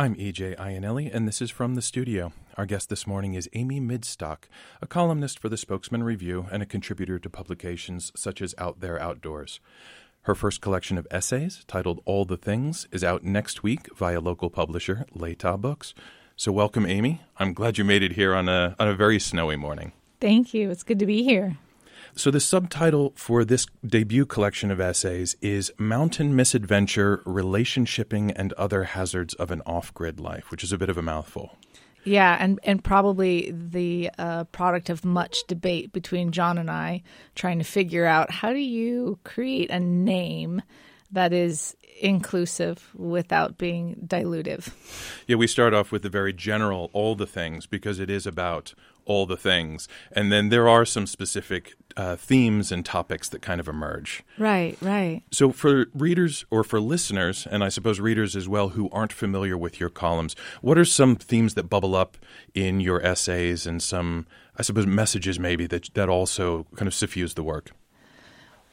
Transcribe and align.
I'm 0.00 0.14
EJ 0.14 0.56
Iannelli, 0.56 1.14
and 1.14 1.28
this 1.28 1.42
is 1.42 1.50
from 1.50 1.74
the 1.74 1.82
studio. 1.82 2.32
Our 2.56 2.64
guest 2.64 2.88
this 2.88 3.06
morning 3.06 3.34
is 3.34 3.50
Amy 3.52 3.82
Midstock, 3.82 4.44
a 4.80 4.86
columnist 4.86 5.38
for 5.38 5.50
the 5.50 5.58
Spokesman 5.58 6.02
Review 6.02 6.46
and 6.50 6.62
a 6.62 6.66
contributor 6.66 7.18
to 7.18 7.28
publications 7.28 8.10
such 8.16 8.40
as 8.40 8.54
Out 8.56 8.80
There 8.80 8.98
Outdoors. 8.98 9.60
Her 10.22 10.34
first 10.34 10.62
collection 10.62 10.96
of 10.96 11.06
essays, 11.10 11.66
titled 11.66 12.00
All 12.06 12.24
the 12.24 12.38
Things, 12.38 12.88
is 12.90 13.04
out 13.04 13.24
next 13.24 13.62
week 13.62 13.94
via 13.94 14.20
local 14.20 14.48
publisher 14.48 15.04
Latah 15.14 15.60
Books. 15.60 15.92
So, 16.34 16.50
welcome, 16.50 16.86
Amy. 16.86 17.20
I'm 17.36 17.52
glad 17.52 17.76
you 17.76 17.84
made 17.84 18.02
it 18.02 18.12
here 18.12 18.34
on 18.34 18.48
a, 18.48 18.74
on 18.78 18.88
a 18.88 18.94
very 18.94 19.18
snowy 19.18 19.56
morning. 19.56 19.92
Thank 20.18 20.54
you. 20.54 20.70
It's 20.70 20.82
good 20.82 21.00
to 21.00 21.06
be 21.06 21.24
here. 21.24 21.58
So, 22.14 22.30
the 22.30 22.40
subtitle 22.40 23.12
for 23.16 23.44
this 23.44 23.66
debut 23.86 24.26
collection 24.26 24.70
of 24.70 24.80
essays 24.80 25.36
is 25.40 25.72
Mountain 25.78 26.34
Misadventure 26.34 27.22
Relationshipping 27.24 28.32
and 28.32 28.52
Other 28.54 28.84
Hazards 28.84 29.34
of 29.34 29.50
an 29.50 29.62
Off 29.64 29.94
Grid 29.94 30.20
Life, 30.20 30.50
which 30.50 30.64
is 30.64 30.72
a 30.72 30.78
bit 30.78 30.90
of 30.90 30.98
a 30.98 31.02
mouthful. 31.02 31.56
Yeah, 32.04 32.36
and, 32.40 32.58
and 32.62 32.82
probably 32.82 33.52
the 33.52 34.10
uh, 34.18 34.44
product 34.44 34.88
of 34.88 35.04
much 35.04 35.46
debate 35.46 35.92
between 35.92 36.32
John 36.32 36.56
and 36.58 36.70
I 36.70 37.02
trying 37.34 37.58
to 37.58 37.64
figure 37.64 38.06
out 38.06 38.30
how 38.30 38.52
do 38.52 38.58
you 38.58 39.18
create 39.24 39.70
a 39.70 39.80
name 39.80 40.62
that 41.12 41.32
is 41.32 41.76
inclusive 42.00 42.90
without 42.94 43.58
being 43.58 43.96
dilutive. 44.06 44.72
Yeah, 45.26 45.36
we 45.36 45.46
start 45.46 45.74
off 45.74 45.92
with 45.92 46.02
the 46.02 46.08
very 46.08 46.32
general, 46.32 46.90
all 46.92 47.14
the 47.14 47.26
things, 47.26 47.66
because 47.66 47.98
it 47.98 48.10
is 48.10 48.26
about 48.26 48.74
all 49.04 49.26
the 49.26 49.36
things. 49.36 49.88
And 50.12 50.30
then 50.30 50.48
there 50.48 50.68
are 50.68 50.84
some 50.84 51.06
specific 51.06 51.74
uh, 51.96 52.16
themes 52.16 52.70
and 52.70 52.84
topics 52.84 53.28
that 53.30 53.42
kind 53.42 53.60
of 53.60 53.68
emerge. 53.68 54.22
Right, 54.38 54.76
right. 54.80 55.22
So, 55.32 55.52
for 55.52 55.86
readers 55.94 56.44
or 56.50 56.62
for 56.64 56.80
listeners, 56.80 57.46
and 57.50 57.64
I 57.64 57.68
suppose 57.68 58.00
readers 58.00 58.36
as 58.36 58.48
well 58.48 58.70
who 58.70 58.88
aren't 58.90 59.12
familiar 59.12 59.58
with 59.58 59.80
your 59.80 59.90
columns, 59.90 60.36
what 60.60 60.78
are 60.78 60.84
some 60.84 61.16
themes 61.16 61.54
that 61.54 61.64
bubble 61.64 61.96
up 61.96 62.16
in 62.54 62.80
your 62.80 63.04
essays 63.04 63.66
and 63.66 63.82
some, 63.82 64.26
I 64.56 64.62
suppose, 64.62 64.86
messages 64.86 65.38
maybe 65.38 65.66
that, 65.66 65.92
that 65.94 66.08
also 66.08 66.66
kind 66.76 66.86
of 66.86 66.94
suffuse 66.94 67.34
the 67.34 67.42
work? 67.42 67.72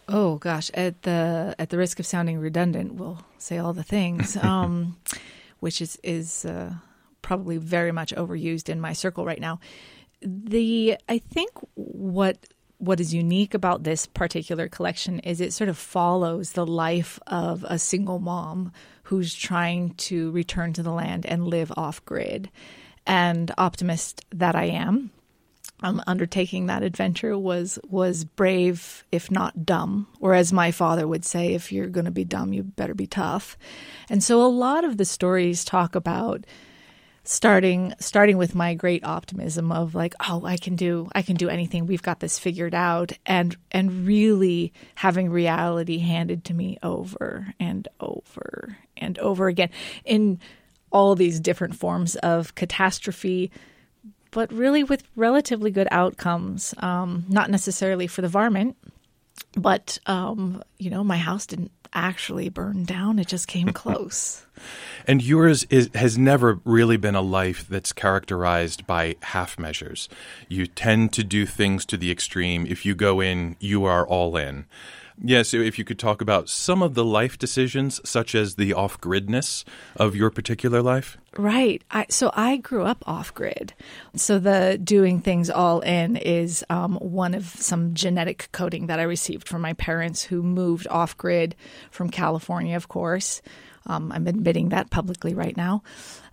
Oh 0.07 0.37
gosh, 0.37 0.71
at 0.73 1.01
the 1.03 1.55
at 1.59 1.69
the 1.69 1.77
risk 1.77 1.99
of 1.99 2.05
sounding 2.05 2.39
redundant, 2.39 2.95
we'll 2.95 3.25
say 3.37 3.57
all 3.57 3.73
the 3.73 3.83
things, 3.83 4.37
um, 4.41 4.97
which 5.59 5.81
is 5.81 5.99
is 6.03 6.45
uh, 6.45 6.73
probably 7.21 7.57
very 7.57 7.91
much 7.91 8.13
overused 8.15 8.69
in 8.69 8.79
my 8.79 8.93
circle 8.93 9.25
right 9.25 9.41
now 9.41 9.59
the 10.21 10.97
I 11.07 11.19
think 11.19 11.51
what 11.75 12.37
what 12.79 12.99
is 12.99 13.13
unique 13.13 13.53
about 13.53 13.83
this 13.83 14.05
particular 14.05 14.67
collection 14.67 15.19
is 15.19 15.41
it 15.41 15.51
sort 15.51 15.69
of 15.69 15.77
follows 15.77 16.51
the 16.51 16.65
life 16.65 17.19
of 17.25 17.65
a 17.67 17.79
single 17.79 18.19
mom 18.19 18.71
who's 19.03 19.33
trying 19.33 19.95
to 19.95 20.29
return 20.31 20.73
to 20.73 20.83
the 20.83 20.91
land 20.91 21.25
and 21.25 21.47
live 21.47 21.71
off 21.75 22.03
grid. 22.05 22.51
And 23.07 23.51
optimist 23.57 24.25
that 24.31 24.55
I 24.55 24.65
am, 24.65 25.11
um, 25.81 26.01
undertaking 26.07 26.65
that 26.65 26.83
adventure 26.83 27.37
was 27.37 27.77
was 27.87 28.25
brave, 28.25 29.03
if 29.11 29.29
not 29.29 29.65
dumb. 29.65 30.07
Or 30.19 30.33
as 30.33 30.51
my 30.51 30.71
father 30.71 31.07
would 31.07 31.23
say, 31.23 31.53
if 31.53 31.71
you're 31.71 31.87
going 31.87 32.05
to 32.05 32.11
be 32.11 32.25
dumb, 32.25 32.53
you 32.53 32.63
better 32.63 32.95
be 32.95 33.07
tough. 33.07 33.57
And 34.09 34.23
so 34.23 34.41
a 34.41 34.47
lot 34.47 34.83
of 34.83 34.97
the 34.97 35.05
stories 35.05 35.63
talk 35.63 35.95
about 35.95 36.45
starting 37.23 37.93
starting 37.99 38.37
with 38.37 38.55
my 38.55 38.73
great 38.73 39.03
optimism 39.03 39.69
of 39.69 39.93
like 39.93 40.15
oh 40.29 40.45
I 40.45 40.55
can 40.55 40.77
do 40.77 41.09
I 41.13 41.21
can 41.21 41.35
do 41.35 41.49
anything 41.49 41.85
we've 41.85 42.01
got 42.01 42.21
this 42.21 42.39
figured 42.39 42.73
out 42.73 43.11
and 43.25 43.53
and 43.69 44.07
really 44.07 44.71
having 44.95 45.29
reality 45.29 45.97
handed 45.97 46.45
to 46.45 46.53
me 46.53 46.77
over 46.81 47.53
and 47.59 47.85
over 47.99 48.77
and 48.95 49.19
over 49.19 49.49
again 49.49 49.71
in 50.05 50.39
all 50.89 51.15
these 51.15 51.41
different 51.41 51.75
forms 51.75 52.15
of 52.15 52.55
catastrophe 52.55 53.51
but 54.31 54.51
really 54.51 54.83
with 54.83 55.03
relatively 55.15 55.71
good 55.71 55.87
outcomes 55.91 56.73
um, 56.79 57.25
not 57.29 57.49
necessarily 57.49 58.07
for 58.07 58.21
the 58.21 58.27
varmint 58.27 58.75
but 59.55 59.99
um, 60.07 60.63
you 60.77 60.89
know 60.89 61.03
my 61.03 61.17
house 61.17 61.45
didn't 61.45 61.71
actually 61.93 62.49
burn 62.49 62.83
down 62.83 63.19
it 63.19 63.27
just 63.27 63.47
came 63.47 63.69
close 63.73 64.45
and 65.05 65.23
yours 65.23 65.63
is, 65.69 65.89
has 65.95 66.17
never 66.17 66.59
really 66.65 66.97
been 66.97 67.15
a 67.15 67.21
life 67.21 67.67
that's 67.67 67.93
characterized 67.93 68.85
by 68.85 69.15
half 69.21 69.57
measures. 69.57 70.09
You 70.49 70.67
tend 70.67 71.13
to 71.13 71.23
do 71.23 71.45
things 71.45 71.85
to 71.85 71.97
the 71.97 72.11
extreme. 72.11 72.65
If 72.65 72.85
you 72.85 72.95
go 72.95 73.21
in, 73.21 73.55
you 73.59 73.85
are 73.85 74.05
all 74.05 74.35
in. 74.35 74.65
Yes, 75.23 75.51
yeah, 75.51 75.59
so 75.59 75.65
if 75.65 75.79
you 75.79 75.85
could 75.85 75.97
talk 75.97 76.21
about 76.21 76.47
some 76.47 76.83
of 76.83 76.93
the 76.93 77.03
life 77.03 77.39
decisions, 77.39 77.99
such 78.07 78.35
as 78.35 78.55
the 78.55 78.73
off 78.73 79.01
gridness 79.01 79.63
of 79.95 80.15
your 80.15 80.29
particular 80.29 80.81
life. 80.81 81.17
Right. 81.35 81.83
I, 81.89 82.05
so 82.09 82.31
I 82.35 82.57
grew 82.57 82.83
up 82.83 83.03
off 83.07 83.33
grid. 83.33 83.73
So 84.15 84.37
the 84.37 84.79
doing 84.83 85.21
things 85.21 85.49
all 85.49 85.79
in 85.81 86.17
is 86.17 86.63
um, 86.69 86.95
one 86.95 87.33
of 87.33 87.45
some 87.45 87.95
genetic 87.95 88.49
coding 88.51 88.87
that 88.87 88.99
I 88.99 89.03
received 89.03 89.47
from 89.47 89.61
my 89.61 89.73
parents 89.73 90.23
who 90.23 90.43
moved 90.43 90.87
off 90.87 91.17
grid 91.17 91.55
from 91.89 92.09
California, 92.09 92.75
of 92.75 92.87
course. 92.87 93.41
Um, 93.87 94.11
I'm 94.11 94.27
admitting 94.27 94.69
that 94.69 94.91
publicly 94.91 95.33
right 95.33 95.57
now. 95.57 95.83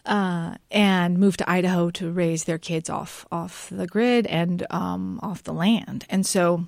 Uh, 0.05 0.57
and 0.71 1.19
moved 1.19 1.39
to 1.39 1.51
Idaho 1.51 1.89
to 1.93 2.13
raise 2.13 2.45
their 2.45 2.59
kids 2.59 2.91
off 2.91 3.25
off 3.33 3.71
the 3.73 3.87
grid 3.87 4.27
and 4.27 4.67
um, 4.69 5.19
off 5.23 5.43
the 5.43 5.55
land. 5.55 6.05
And 6.11 6.27
so 6.27 6.67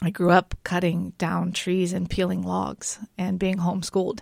I 0.00 0.10
grew 0.10 0.30
up 0.30 0.54
cutting 0.64 1.10
down 1.18 1.52
trees 1.52 1.92
and 1.92 2.08
peeling 2.08 2.42
logs 2.42 2.98
and 3.18 3.38
being 3.38 3.58
homeschooled. 3.58 4.20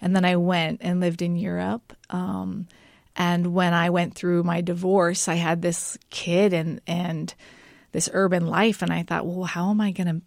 And 0.00 0.14
then 0.14 0.24
I 0.24 0.36
went 0.36 0.80
and 0.82 1.00
lived 1.00 1.22
in 1.22 1.36
Europe. 1.36 1.92
Um, 2.10 2.68
and 3.16 3.52
when 3.52 3.74
I 3.74 3.90
went 3.90 4.14
through 4.14 4.44
my 4.44 4.60
divorce, 4.60 5.28
I 5.28 5.34
had 5.34 5.60
this 5.60 5.98
kid 6.08 6.52
and 6.52 6.80
and 6.86 7.34
this 7.90 8.08
urban 8.12 8.46
life, 8.46 8.82
and 8.82 8.92
I 8.92 9.02
thought, 9.02 9.26
well, 9.26 9.44
how 9.44 9.70
am 9.70 9.80
I 9.80 9.90
going 9.90 10.06
to 10.06 10.22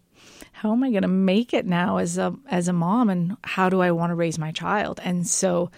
how 0.52 0.72
am 0.72 0.84
I 0.84 0.90
going 0.90 1.02
to 1.02 1.08
make 1.08 1.54
it 1.54 1.66
now 1.66 1.96
as 1.96 2.18
a 2.18 2.34
as 2.48 2.68
a 2.68 2.72
mom 2.72 3.08
and 3.08 3.36
how 3.42 3.68
do 3.68 3.80
I 3.80 3.92
want 3.92 4.10
to 4.10 4.14
raise 4.14 4.38
my 4.38 4.52
child? 4.52 5.00
And 5.02 5.26
so 5.26 5.70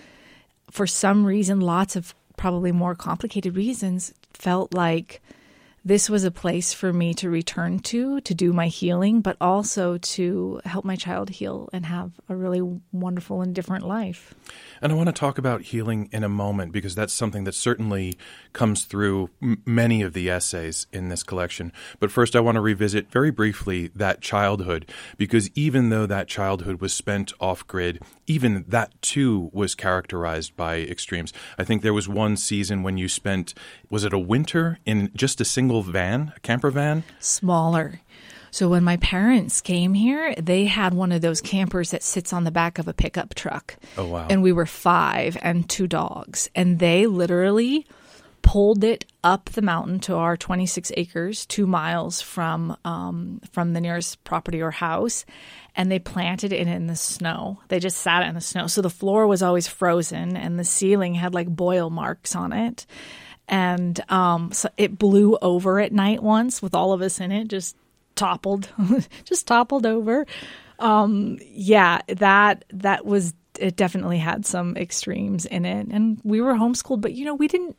for 0.70 0.86
some 0.86 1.24
reason 1.24 1.60
lots 1.60 1.94
of 1.94 2.14
probably 2.36 2.72
more 2.72 2.94
complicated 2.94 3.56
reasons 3.56 4.12
felt 4.32 4.74
like 4.74 5.22
this 5.84 6.08
was 6.08 6.24
a 6.24 6.30
place 6.30 6.72
for 6.72 6.92
me 6.92 7.12
to 7.12 7.28
return 7.28 7.78
to 7.78 8.20
to 8.22 8.34
do 8.34 8.52
my 8.52 8.68
healing 8.68 9.20
but 9.20 9.36
also 9.40 9.98
to 9.98 10.60
help 10.64 10.84
my 10.84 10.96
child 10.96 11.28
heal 11.28 11.68
and 11.72 11.84
have 11.84 12.12
a 12.28 12.34
really 12.34 12.62
wonderful 12.92 13.42
and 13.42 13.54
different 13.54 13.86
life. 13.86 14.34
And 14.80 14.92
i 14.92 14.94
want 14.94 15.08
to 15.08 15.12
talk 15.12 15.38
about 15.38 15.62
healing 15.62 16.08
in 16.12 16.24
a 16.24 16.28
moment 16.28 16.72
because 16.72 16.94
that's 16.94 17.12
something 17.12 17.44
that 17.44 17.54
certainly 17.54 18.16
comes 18.52 18.84
through 18.84 19.30
m- 19.42 19.62
many 19.66 20.02
of 20.02 20.14
the 20.14 20.30
essays 20.30 20.86
in 20.92 21.08
this 21.08 21.22
collection. 21.22 21.72
But 22.00 22.10
first 22.10 22.34
i 22.34 22.40
want 22.40 22.56
to 22.56 22.60
revisit 22.60 23.10
very 23.10 23.30
briefly 23.30 23.90
that 23.94 24.20
childhood 24.20 24.90
because 25.18 25.50
even 25.54 25.90
though 25.90 26.06
that 26.06 26.28
childhood 26.28 26.80
was 26.80 26.94
spent 26.94 27.32
off 27.40 27.66
grid 27.66 28.00
even 28.26 28.64
that 28.68 28.90
too 29.02 29.50
was 29.52 29.74
characterized 29.74 30.56
by 30.56 30.76
extremes. 30.78 31.32
I 31.58 31.64
think 31.64 31.82
there 31.82 31.92
was 31.92 32.08
one 32.08 32.36
season 32.36 32.82
when 32.82 32.96
you 32.96 33.08
spent 33.08 33.54
was 33.90 34.04
it 34.04 34.12
a 34.12 34.18
winter 34.18 34.78
in 34.86 35.10
just 35.14 35.40
a 35.40 35.44
single 35.44 35.73
single 35.74 35.92
van, 35.92 36.32
a 36.36 36.40
camper 36.40 36.70
van? 36.70 37.02
Smaller. 37.18 38.00
So 38.50 38.68
when 38.68 38.84
my 38.84 38.96
parents 38.98 39.60
came 39.60 39.94
here, 39.94 40.32
they 40.36 40.66
had 40.66 40.94
one 40.94 41.10
of 41.10 41.20
those 41.20 41.40
campers 41.40 41.90
that 41.90 42.04
sits 42.04 42.32
on 42.32 42.44
the 42.44 42.52
back 42.52 42.78
of 42.78 42.86
a 42.86 42.94
pickup 42.94 43.34
truck. 43.34 43.76
Oh 43.98 44.06
wow. 44.06 44.28
And 44.30 44.42
we 44.42 44.52
were 44.52 44.66
5 44.66 45.36
and 45.42 45.68
two 45.68 45.88
dogs 45.88 46.48
and 46.54 46.78
they 46.78 47.06
literally 47.06 47.86
pulled 48.42 48.84
it 48.84 49.06
up 49.24 49.46
the 49.46 49.62
mountain 49.62 49.98
to 49.98 50.14
our 50.14 50.36
26 50.36 50.92
acres, 50.96 51.46
2 51.46 51.66
miles 51.66 52.20
from 52.20 52.76
um, 52.84 53.40
from 53.50 53.72
the 53.72 53.80
nearest 53.80 54.22
property 54.22 54.62
or 54.62 54.70
house 54.70 55.24
and 55.74 55.90
they 55.90 55.98
planted 55.98 56.52
it 56.52 56.68
in 56.68 56.86
the 56.86 56.94
snow. 56.94 57.58
They 57.66 57.80
just 57.80 57.96
sat 57.96 58.22
it 58.22 58.28
in 58.28 58.36
the 58.36 58.40
snow. 58.40 58.68
So 58.68 58.82
the 58.82 58.90
floor 58.90 59.26
was 59.26 59.42
always 59.42 59.66
frozen 59.66 60.36
and 60.36 60.56
the 60.56 60.64
ceiling 60.64 61.14
had 61.14 61.34
like 61.34 61.48
boil 61.48 61.90
marks 61.90 62.36
on 62.36 62.52
it 62.52 62.86
and 63.48 64.00
um, 64.10 64.52
so 64.52 64.68
it 64.76 64.98
blew 64.98 65.36
over 65.42 65.80
at 65.80 65.92
night 65.92 66.22
once 66.22 66.62
with 66.62 66.74
all 66.74 66.92
of 66.92 67.02
us 67.02 67.20
in 67.20 67.32
it, 67.32 67.48
just 67.48 67.76
toppled, 68.14 68.68
just 69.24 69.46
toppled 69.46 69.86
over. 69.86 70.26
Um, 70.78 71.38
yeah, 71.42 72.00
that 72.08 72.64
that 72.72 73.04
was 73.04 73.34
it. 73.58 73.76
Definitely 73.76 74.18
had 74.18 74.46
some 74.46 74.76
extremes 74.76 75.46
in 75.46 75.64
it, 75.64 75.88
and 75.88 76.20
we 76.24 76.40
were 76.40 76.54
homeschooled, 76.54 77.00
but 77.00 77.12
you 77.12 77.24
know 77.24 77.34
we 77.34 77.48
didn't 77.48 77.76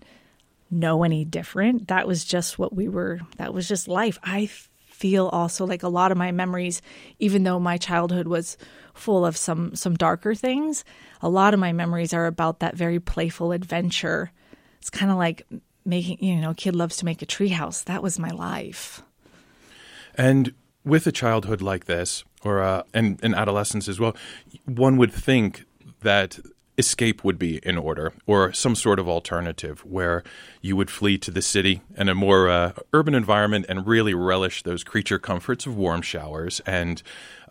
know 0.69 1.03
any 1.03 1.25
different. 1.25 1.87
That 1.87 2.07
was 2.07 2.23
just 2.23 2.59
what 2.59 2.73
we 2.73 2.87
were. 2.87 3.19
That 3.37 3.53
was 3.53 3.67
just 3.67 3.87
life. 3.87 4.19
I 4.23 4.49
feel 4.95 5.27
also 5.27 5.65
like 5.65 5.83
a 5.83 5.89
lot 5.89 6.11
of 6.11 6.17
my 6.17 6.31
memories, 6.31 6.81
even 7.19 7.43
though 7.43 7.59
my 7.59 7.77
childhood 7.77 8.27
was 8.27 8.57
full 8.93 9.25
of 9.25 9.35
some 9.35 9.75
some 9.75 9.95
darker 9.95 10.35
things, 10.35 10.85
a 11.21 11.29
lot 11.29 11.53
of 11.53 11.59
my 11.59 11.73
memories 11.73 12.13
are 12.13 12.27
about 12.27 12.59
that 12.59 12.75
very 12.75 12.99
playful 12.99 13.51
adventure 13.51 14.31
it's 14.85 14.91
kind 14.91 15.11
of 15.11 15.17
like 15.17 15.47
making, 15.83 16.23
you 16.23 16.35
know, 16.35 16.53
kid 16.53 16.75
loves 16.75 16.97
to 16.97 17.05
make 17.05 17.23
a 17.23 17.25
treehouse. 17.25 17.83
That 17.85 18.03
was 18.03 18.19
my 18.19 18.29
life. 18.29 19.01
And 20.13 20.53
with 20.83 21.07
a 21.07 21.11
childhood 21.11 21.59
like 21.59 21.85
this, 21.85 22.23
or 22.43 22.61
uh, 22.61 22.83
and, 22.93 23.19
and 23.23 23.33
adolescence 23.33 23.87
as 23.87 23.99
well, 23.99 24.15
one 24.65 24.97
would 24.97 25.11
think 25.11 25.65
that 26.01 26.37
escape 26.77 27.23
would 27.23 27.39
be 27.39 27.57
in 27.63 27.79
order, 27.79 28.13
or 28.27 28.53
some 28.53 28.75
sort 28.75 28.99
of 28.99 29.09
alternative 29.09 29.83
where 29.85 30.23
you 30.61 30.75
would 30.75 30.91
flee 30.91 31.17
to 31.17 31.31
the 31.31 31.41
city 31.41 31.81
and 31.97 32.07
a 32.07 32.13
more 32.13 32.47
uh, 32.47 32.73
urban 32.93 33.15
environment 33.15 33.65
and 33.67 33.87
really 33.87 34.13
relish 34.13 34.61
those 34.61 34.83
creature 34.83 35.17
comforts 35.17 35.65
of 35.65 35.75
warm 35.75 36.03
showers 36.03 36.61
and 36.67 37.01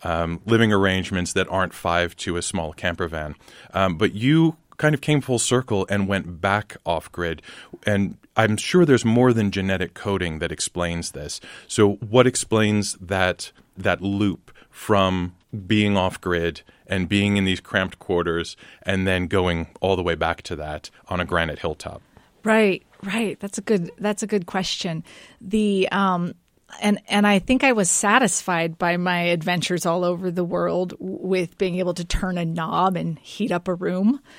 um, 0.03 0.39
living 0.45 0.71
arrangements 0.71 1.33
that 1.33 1.49
aren't 1.49 1.73
five 1.73 2.15
to 2.15 2.37
a 2.37 2.41
small 2.41 2.71
camper 2.71 3.09
van. 3.09 3.35
Um, 3.73 3.97
but 3.97 4.13
you 4.13 4.55
kind 4.77 4.93
of 4.93 5.01
came 5.01 5.21
full 5.21 5.39
circle 5.39 5.85
and 5.89 6.07
went 6.07 6.41
back 6.41 6.77
off 6.85 7.11
grid. 7.11 7.41
And 7.85 8.17
I'm 8.35 8.57
sure 8.57 8.85
there's 8.85 9.05
more 9.05 9.33
than 9.33 9.51
genetic 9.51 9.93
coding 9.93 10.39
that 10.39 10.51
explains 10.51 11.11
this. 11.11 11.39
So, 11.67 11.93
what 11.95 12.27
explains 12.27 12.93
that 12.95 13.51
that 13.77 14.01
loop 14.01 14.51
from 14.69 15.35
being 15.67 15.95
off 15.95 16.19
grid 16.19 16.61
and 16.87 17.07
being 17.07 17.37
in 17.37 17.45
these 17.45 17.59
cramped 17.59 17.99
quarters 17.99 18.57
and 18.83 19.07
then 19.07 19.27
going 19.27 19.67
all 19.79 19.95
the 19.95 20.03
way 20.03 20.15
back 20.15 20.41
to 20.43 20.55
that 20.57 20.89
on 21.07 21.19
a 21.19 21.25
granite 21.25 21.59
hilltop? 21.59 22.01
Right, 22.43 22.83
right. 23.03 23.39
That's 23.39 23.57
a 23.57 23.61
good 23.61 23.91
that's 23.97 24.21
a 24.21 24.27
good 24.27 24.45
question. 24.45 25.03
The 25.41 25.89
um 25.91 26.35
and 26.81 26.99
and 27.07 27.25
I 27.27 27.39
think 27.39 27.63
I 27.63 27.71
was 27.71 27.89
satisfied 27.89 28.77
by 28.77 28.97
my 28.97 29.19
adventures 29.21 29.85
all 29.85 30.03
over 30.03 30.31
the 30.31 30.43
world 30.43 30.93
with 30.99 31.57
being 31.57 31.75
able 31.75 31.93
to 31.93 32.05
turn 32.05 32.37
a 32.37 32.45
knob 32.45 32.95
and 32.95 33.19
heat 33.19 33.51
up 33.51 33.67
a 33.67 33.73
room. 33.73 34.21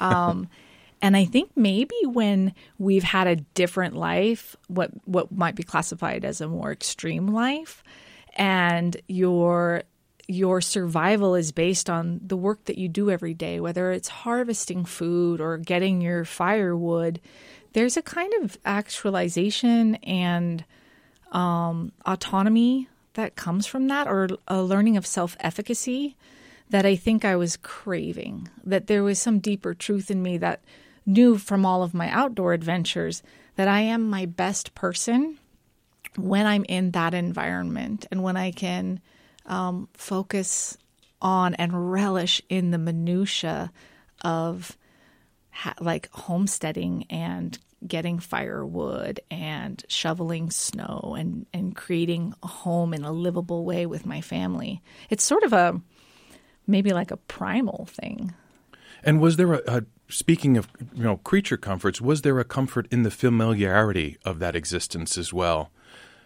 Um, 0.00 0.48
and 1.00 1.16
I 1.16 1.26
think 1.26 1.50
maybe 1.54 1.94
when 2.04 2.54
we've 2.76 3.04
had 3.04 3.28
a 3.28 3.36
different 3.36 3.94
life, 3.94 4.56
what 4.66 4.90
what 5.06 5.30
might 5.30 5.54
be 5.54 5.62
classified 5.62 6.24
as 6.24 6.40
a 6.40 6.48
more 6.48 6.72
extreme 6.72 7.28
life, 7.28 7.84
and 8.34 8.96
your 9.06 9.84
your 10.26 10.60
survival 10.60 11.34
is 11.34 11.52
based 11.52 11.88
on 11.88 12.20
the 12.24 12.36
work 12.36 12.64
that 12.64 12.78
you 12.78 12.88
do 12.88 13.10
every 13.10 13.34
day, 13.34 13.60
whether 13.60 13.92
it's 13.92 14.08
harvesting 14.08 14.84
food 14.84 15.40
or 15.40 15.58
getting 15.58 16.00
your 16.00 16.24
firewood. 16.24 17.20
There's 17.72 17.96
a 17.96 18.02
kind 18.02 18.32
of 18.42 18.58
actualization 18.64 19.96
and 19.96 20.64
um, 21.32 21.92
autonomy 22.04 22.88
that 23.14 23.36
comes 23.36 23.66
from 23.66 23.88
that, 23.88 24.06
or 24.06 24.28
a 24.46 24.62
learning 24.62 24.96
of 24.96 25.06
self 25.06 25.36
efficacy 25.40 26.16
that 26.70 26.84
I 26.84 26.96
think 26.96 27.24
I 27.24 27.36
was 27.36 27.56
craving. 27.56 28.48
That 28.64 28.86
there 28.86 29.02
was 29.02 29.18
some 29.18 29.38
deeper 29.38 29.74
truth 29.74 30.10
in 30.10 30.22
me 30.22 30.38
that 30.38 30.60
knew 31.04 31.38
from 31.38 31.64
all 31.64 31.82
of 31.82 31.94
my 31.94 32.10
outdoor 32.10 32.52
adventures 32.52 33.22
that 33.54 33.68
I 33.68 33.80
am 33.80 34.10
my 34.10 34.26
best 34.26 34.74
person 34.74 35.38
when 36.16 36.46
I'm 36.46 36.64
in 36.64 36.90
that 36.92 37.14
environment 37.14 38.06
and 38.10 38.22
when 38.22 38.36
I 38.36 38.50
can 38.50 39.00
um, 39.46 39.88
focus 39.94 40.76
on 41.22 41.54
and 41.54 41.92
relish 41.92 42.42
in 42.48 42.70
the 42.70 42.78
minutia 42.78 43.72
of 44.22 44.76
ha- 45.66 45.74
like 45.80 46.08
homesteading 46.12 47.06
and 47.10 47.58
getting 47.86 48.18
firewood 48.18 49.20
and 49.30 49.84
shoveling 49.88 50.50
snow 50.50 51.16
and, 51.18 51.46
and 51.52 51.76
creating 51.76 52.34
a 52.42 52.46
home 52.46 52.94
in 52.94 53.04
a 53.04 53.12
livable 53.12 53.64
way 53.64 53.84
with 53.84 54.06
my 54.06 54.20
family. 54.20 54.80
It's 55.10 55.24
sort 55.24 55.42
of 55.42 55.52
a 55.52 55.80
maybe 56.66 56.92
like 56.92 57.10
a 57.10 57.16
primal 57.16 57.86
thing. 57.90 58.32
And 59.02 59.20
was 59.20 59.36
there 59.36 59.54
a, 59.54 59.62
a 59.66 59.82
speaking 60.08 60.56
of 60.56 60.68
you 60.94 61.02
know 61.02 61.18
creature 61.18 61.56
comforts, 61.56 62.00
was 62.00 62.22
there 62.22 62.38
a 62.38 62.44
comfort 62.44 62.86
in 62.90 63.02
the 63.02 63.10
familiarity 63.10 64.18
of 64.24 64.38
that 64.38 64.56
existence 64.56 65.18
as 65.18 65.32
well? 65.32 65.70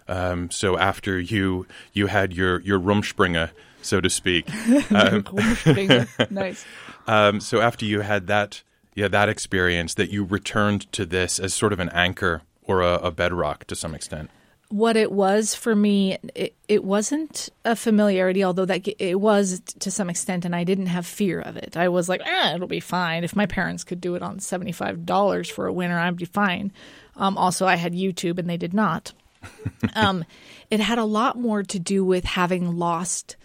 Um, 0.06 0.50
so 0.50 0.78
after 0.78 1.18
you 1.18 1.66
you 1.92 2.06
had 2.06 2.32
your 2.32 2.60
your 2.60 2.78
Rumspringa, 2.78 3.50
so 3.82 4.00
to 4.00 4.10
speak, 4.10 4.48
um, 4.90 5.24
nice. 6.30 6.64
Um, 7.06 7.40
so 7.40 7.60
after 7.60 7.84
you 7.84 8.00
had 8.00 8.26
that 8.28 8.62
yeah 8.94 9.08
that 9.08 9.28
experience, 9.28 9.94
that 9.94 10.10
you 10.10 10.24
returned 10.24 10.90
to 10.92 11.06
this 11.06 11.38
as 11.38 11.54
sort 11.54 11.72
of 11.72 11.80
an 11.80 11.88
anchor 11.90 12.42
or 12.62 12.82
a, 12.82 12.94
a 12.94 13.10
bedrock 13.10 13.64
to 13.66 13.74
some 13.74 13.94
extent 13.94 14.30
what 14.70 14.96
it 14.96 15.10
was 15.10 15.52
for 15.52 15.74
me, 15.74 16.16
it, 16.34 16.54
it 16.68 16.84
wasn't 16.84 17.48
a 17.64 17.74
familiarity, 17.74 18.44
although 18.44 18.64
that 18.64 18.86
it 19.02 19.20
was 19.20 19.60
to 19.80 19.90
some 19.90 20.08
extent, 20.08 20.44
and 20.44 20.54
I 20.54 20.62
didn't 20.62 20.86
have 20.86 21.06
fear 21.06 21.40
of 21.40 21.56
it. 21.56 21.76
I 21.76 21.88
was 21.88 22.08
like, 22.08 22.22
eh, 22.24 22.54
it'll 22.54 22.68
be 22.68 22.80
fine. 22.80 23.24
If 23.24 23.34
my 23.34 23.46
parents 23.46 23.82
could 23.82 24.00
do 24.00 24.14
it 24.14 24.22
on 24.22 24.38
seventy 24.38 24.72
five 24.72 25.04
dollars 25.04 25.50
for 25.50 25.66
a 25.66 25.72
winter, 25.72 25.98
I'd 25.98 26.16
be 26.16 26.24
fine. 26.24 26.72
Um, 27.16 27.36
also, 27.36 27.66
I 27.66 27.74
had 27.74 27.94
YouTube, 27.94 28.38
and 28.38 28.48
they 28.48 28.56
did 28.56 28.72
not. 28.72 29.12
um, 29.96 30.24
it 30.70 30.78
had 30.78 30.98
a 30.98 31.04
lot 31.04 31.36
more 31.36 31.64
to 31.64 31.78
do 31.78 32.04
with 32.04 32.24
having 32.24 32.76
lost 32.78 33.36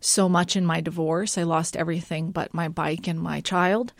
so 0.00 0.28
much 0.28 0.56
in 0.56 0.66
my 0.66 0.80
divorce. 0.80 1.38
I 1.38 1.44
lost 1.44 1.76
everything 1.76 2.32
but 2.32 2.52
my 2.52 2.66
bike 2.66 3.06
and 3.06 3.20
my 3.20 3.40
child, 3.40 3.92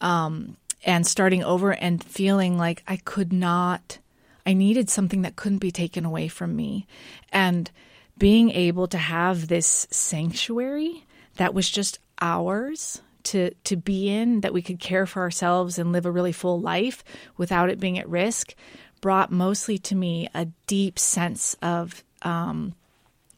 um, 0.00 0.56
and 0.84 1.06
starting 1.06 1.44
over 1.44 1.72
and 1.72 2.02
feeling 2.02 2.56
like 2.56 2.82
I 2.86 2.96
could 2.96 3.32
not 3.32 3.98
I 4.46 4.54
needed 4.54 4.90
something 4.90 5.22
that 5.22 5.36
couldn't 5.36 5.58
be 5.58 5.70
taken 5.70 6.04
away 6.04 6.28
from 6.28 6.56
me. 6.56 6.86
And 7.32 7.70
being 8.18 8.50
able 8.50 8.86
to 8.88 8.98
have 8.98 9.48
this 9.48 9.86
sanctuary 9.90 11.06
that 11.36 11.54
was 11.54 11.70
just 11.70 11.98
ours 12.20 13.00
to 13.22 13.50
to 13.64 13.76
be 13.76 14.08
in 14.08 14.40
that 14.40 14.52
we 14.52 14.62
could 14.62 14.80
care 14.80 15.06
for 15.06 15.20
ourselves 15.20 15.78
and 15.78 15.92
live 15.92 16.06
a 16.06 16.10
really 16.10 16.32
full 16.32 16.60
life 16.60 17.04
without 17.36 17.70
it 17.70 17.78
being 17.78 17.98
at 17.98 18.08
risk 18.08 18.54
brought 19.00 19.30
mostly 19.30 19.78
to 19.78 19.94
me 19.94 20.28
a 20.34 20.46
deep 20.66 20.98
sense 20.98 21.54
of 21.62 22.02
um, 22.22 22.74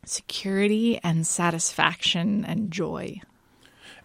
security 0.05 0.99
and 1.03 1.27
satisfaction 1.27 2.45
and 2.45 2.71
joy. 2.71 3.21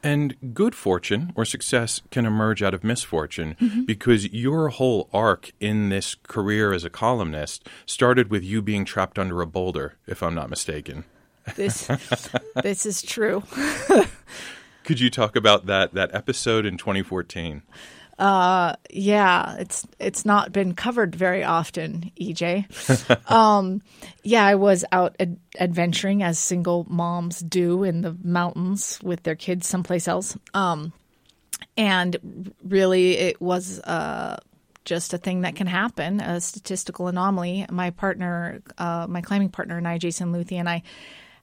And 0.07 0.53
good 0.53 0.73
fortune 0.73 1.33
or 1.35 1.43
success 1.43 2.01
can 2.11 2.25
emerge 2.25 2.63
out 2.63 2.73
of 2.73 2.81
misfortune 2.81 3.57
mm-hmm. 3.59 3.83
because 3.83 4.31
your 4.31 4.69
whole 4.69 5.09
arc 5.11 5.51
in 5.59 5.89
this 5.89 6.15
career 6.15 6.71
as 6.71 6.85
a 6.85 6.89
columnist 6.89 7.67
started 7.85 8.31
with 8.31 8.41
you 8.41 8.61
being 8.61 8.85
trapped 8.85 9.19
under 9.19 9.41
a 9.41 9.45
boulder, 9.45 9.97
if 10.07 10.23
I'm 10.23 10.33
not 10.33 10.49
mistaken. 10.49 11.03
This 11.55 11.87
this 12.63 12.85
is 12.85 13.01
true. 13.01 13.43
Could 14.85 15.01
you 15.01 15.09
talk 15.09 15.35
about 15.35 15.65
that 15.65 15.93
that 15.93 16.15
episode 16.15 16.65
in 16.65 16.77
2014? 16.77 17.63
Uh, 18.17 18.73
yeah, 18.89 19.57
it's 19.59 19.85
it's 19.99 20.25
not 20.25 20.51
been 20.51 20.73
covered 20.73 21.15
very 21.15 21.43
often, 21.43 22.11
EJ. 22.19 23.29
um, 23.31 23.81
yeah, 24.23 24.43
I 24.43 24.55
was 24.55 24.83
out 24.91 25.15
ad- 25.19 25.39
adventuring 25.59 26.23
as 26.23 26.39
single 26.39 26.85
moms 26.89 27.39
do 27.39 27.83
in 27.83 28.01
the 28.01 28.17
mountains 28.23 28.99
with 29.03 29.21
their 29.23 29.35
kids 29.35 29.67
someplace 29.67 30.07
else. 30.07 30.35
Um, 30.55 30.93
and 31.75 32.53
really, 32.63 33.17
it 33.17 33.39
was 33.39 33.79
uh, 33.81 34.37
just 34.83 35.13
a 35.13 35.19
thing 35.19 35.41
that 35.41 35.55
can 35.55 35.67
happen, 35.67 36.19
a 36.19 36.41
statistical 36.41 37.07
anomaly. 37.07 37.67
My 37.69 37.91
partner, 37.91 38.61
uh, 38.79 39.05
my 39.07 39.21
climbing 39.21 39.49
partner 39.49 39.77
and 39.77 39.87
I, 39.87 39.99
Jason 39.99 40.33
Luthi, 40.33 40.53
and 40.53 40.67
I 40.67 40.81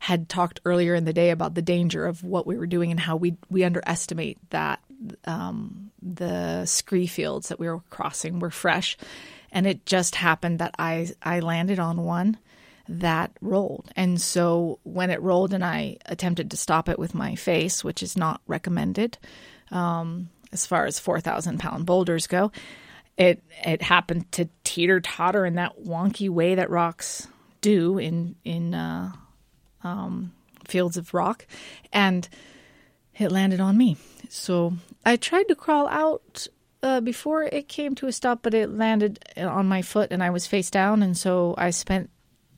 had 0.00 0.28
talked 0.28 0.60
earlier 0.64 0.94
in 0.94 1.04
the 1.04 1.12
day 1.12 1.30
about 1.30 1.54
the 1.54 1.62
danger 1.62 2.04
of 2.04 2.24
what 2.24 2.46
we 2.46 2.58
were 2.58 2.66
doing 2.66 2.90
and 2.90 2.98
how 2.98 3.16
we 3.16 3.36
we 3.48 3.62
underestimate 3.62 4.38
that 4.50 4.80
um, 5.24 5.90
the 6.02 6.64
scree 6.66 7.06
fields 7.06 7.48
that 7.48 7.58
we 7.58 7.68
were 7.68 7.80
crossing 7.90 8.38
were 8.38 8.50
fresh, 8.50 8.96
and 9.52 9.66
it 9.66 9.86
just 9.86 10.14
happened 10.14 10.58
that 10.58 10.74
I 10.78 11.08
I 11.22 11.40
landed 11.40 11.78
on 11.78 12.04
one 12.04 12.38
that 12.88 13.32
rolled, 13.40 13.90
and 13.96 14.20
so 14.20 14.78
when 14.82 15.10
it 15.10 15.20
rolled 15.22 15.54
and 15.54 15.64
I 15.64 15.96
attempted 16.06 16.50
to 16.50 16.56
stop 16.56 16.88
it 16.88 16.98
with 16.98 17.14
my 17.14 17.34
face, 17.34 17.82
which 17.82 18.02
is 18.02 18.16
not 18.16 18.40
recommended 18.46 19.18
um, 19.70 20.28
as 20.52 20.66
far 20.66 20.86
as 20.86 20.98
four 20.98 21.20
thousand 21.20 21.58
pound 21.58 21.86
boulders 21.86 22.26
go, 22.26 22.52
it 23.16 23.42
it 23.64 23.82
happened 23.82 24.30
to 24.32 24.48
teeter 24.64 25.00
totter 25.00 25.46
in 25.46 25.54
that 25.54 25.82
wonky 25.84 26.28
way 26.28 26.54
that 26.54 26.70
rocks 26.70 27.28
do 27.60 27.98
in 27.98 28.36
in 28.44 28.74
uh, 28.74 29.12
um, 29.82 30.32
fields 30.66 30.96
of 30.96 31.14
rock, 31.14 31.46
and 31.92 32.28
it 33.18 33.30
landed 33.30 33.60
on 33.60 33.76
me. 33.76 33.96
So 34.28 34.74
I 35.04 35.16
tried 35.16 35.48
to 35.48 35.54
crawl 35.54 35.88
out 35.88 36.46
uh, 36.82 37.00
before 37.00 37.44
it 37.44 37.68
came 37.68 37.94
to 37.96 38.06
a 38.06 38.12
stop, 38.12 38.40
but 38.42 38.54
it 38.54 38.70
landed 38.70 39.18
on 39.36 39.66
my 39.66 39.82
foot, 39.82 40.12
and 40.12 40.22
I 40.22 40.30
was 40.30 40.46
face 40.46 40.70
down. 40.70 41.02
And 41.02 41.16
so 41.16 41.54
I 41.56 41.70
spent 41.70 42.10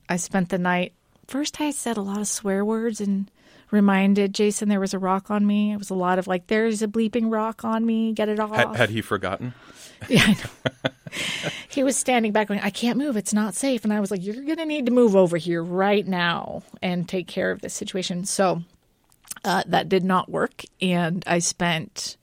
I 0.09 0.17
spent 0.17 0.49
the 0.49 0.57
night. 0.57 0.93
First, 1.27 1.59
I 1.59 1.71
said 1.71 1.97
a 1.97 2.01
lot 2.01 2.19
of 2.19 2.27
swear 2.27 2.63
words 2.63 3.01
and 3.01 3.29
reminded 3.71 4.33
Jason 4.33 4.69
there 4.69 4.79
was 4.79 4.93
a 4.93 4.99
rock 4.99 5.29
on 5.29 5.45
me. 5.45 5.73
It 5.73 5.77
was 5.77 5.89
a 5.89 5.95
lot 5.95 6.19
of 6.19 6.27
like, 6.27 6.47
"There's 6.47 6.81
a 6.81 6.87
bleeping 6.87 7.31
rock 7.31 7.63
on 7.63 7.85
me. 7.85 8.13
Get 8.13 8.29
it 8.29 8.39
off." 8.39 8.55
Had, 8.55 8.75
had 8.75 8.89
he 8.89 9.01
forgotten? 9.01 9.53
Yeah, 10.09 10.35
he 11.69 11.83
was 11.83 11.97
standing 11.97 12.31
back 12.31 12.47
going, 12.49 12.59
I 12.59 12.69
can't 12.69 12.99
move. 12.99 13.17
It's 13.17 13.33
not 13.33 13.55
safe. 13.55 13.83
And 13.83 13.91
I 13.91 13.99
was 13.99 14.11
like, 14.11 14.23
You're 14.23 14.35
going 14.35 14.57
to 14.57 14.65
need 14.65 14.85
to 14.85 14.91
move 14.91 15.15
over 15.15 15.37
here 15.37 15.63
right 15.63 16.05
now 16.05 16.61
and 16.83 17.09
take 17.09 17.27
care 17.27 17.49
of 17.49 17.61
this 17.61 17.73
situation. 17.73 18.25
So 18.25 18.61
uh, 19.43 19.63
that 19.67 19.89
did 19.89 20.03
not 20.03 20.29
work. 20.29 20.63
And 20.81 21.23
I 21.27 21.39
spent, 21.39 22.17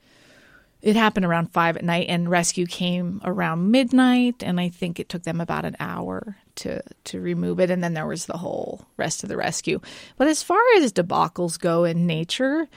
it 0.82 0.96
happened 0.96 1.26
around 1.26 1.52
five 1.52 1.76
at 1.76 1.84
night, 1.84 2.06
and 2.08 2.30
rescue 2.30 2.66
came 2.66 3.20
around 3.24 3.70
midnight. 3.70 4.42
And 4.42 4.60
I 4.60 4.68
think 4.68 4.98
it 4.98 5.08
took 5.08 5.22
them 5.22 5.40
about 5.40 5.64
an 5.64 5.76
hour 5.80 6.36
to, 6.56 6.82
to 7.04 7.20
remove 7.20 7.60
it. 7.60 7.70
And 7.70 7.82
then 7.82 7.94
there 7.94 8.06
was 8.06 8.26
the 8.26 8.38
whole 8.38 8.86
rest 8.96 9.22
of 9.22 9.28
the 9.28 9.36
rescue. 9.36 9.80
But 10.16 10.28
as 10.28 10.42
far 10.42 10.60
as 10.76 10.92
debacles 10.92 11.58
go 11.58 11.84
in 11.84 12.06
nature, 12.06 12.68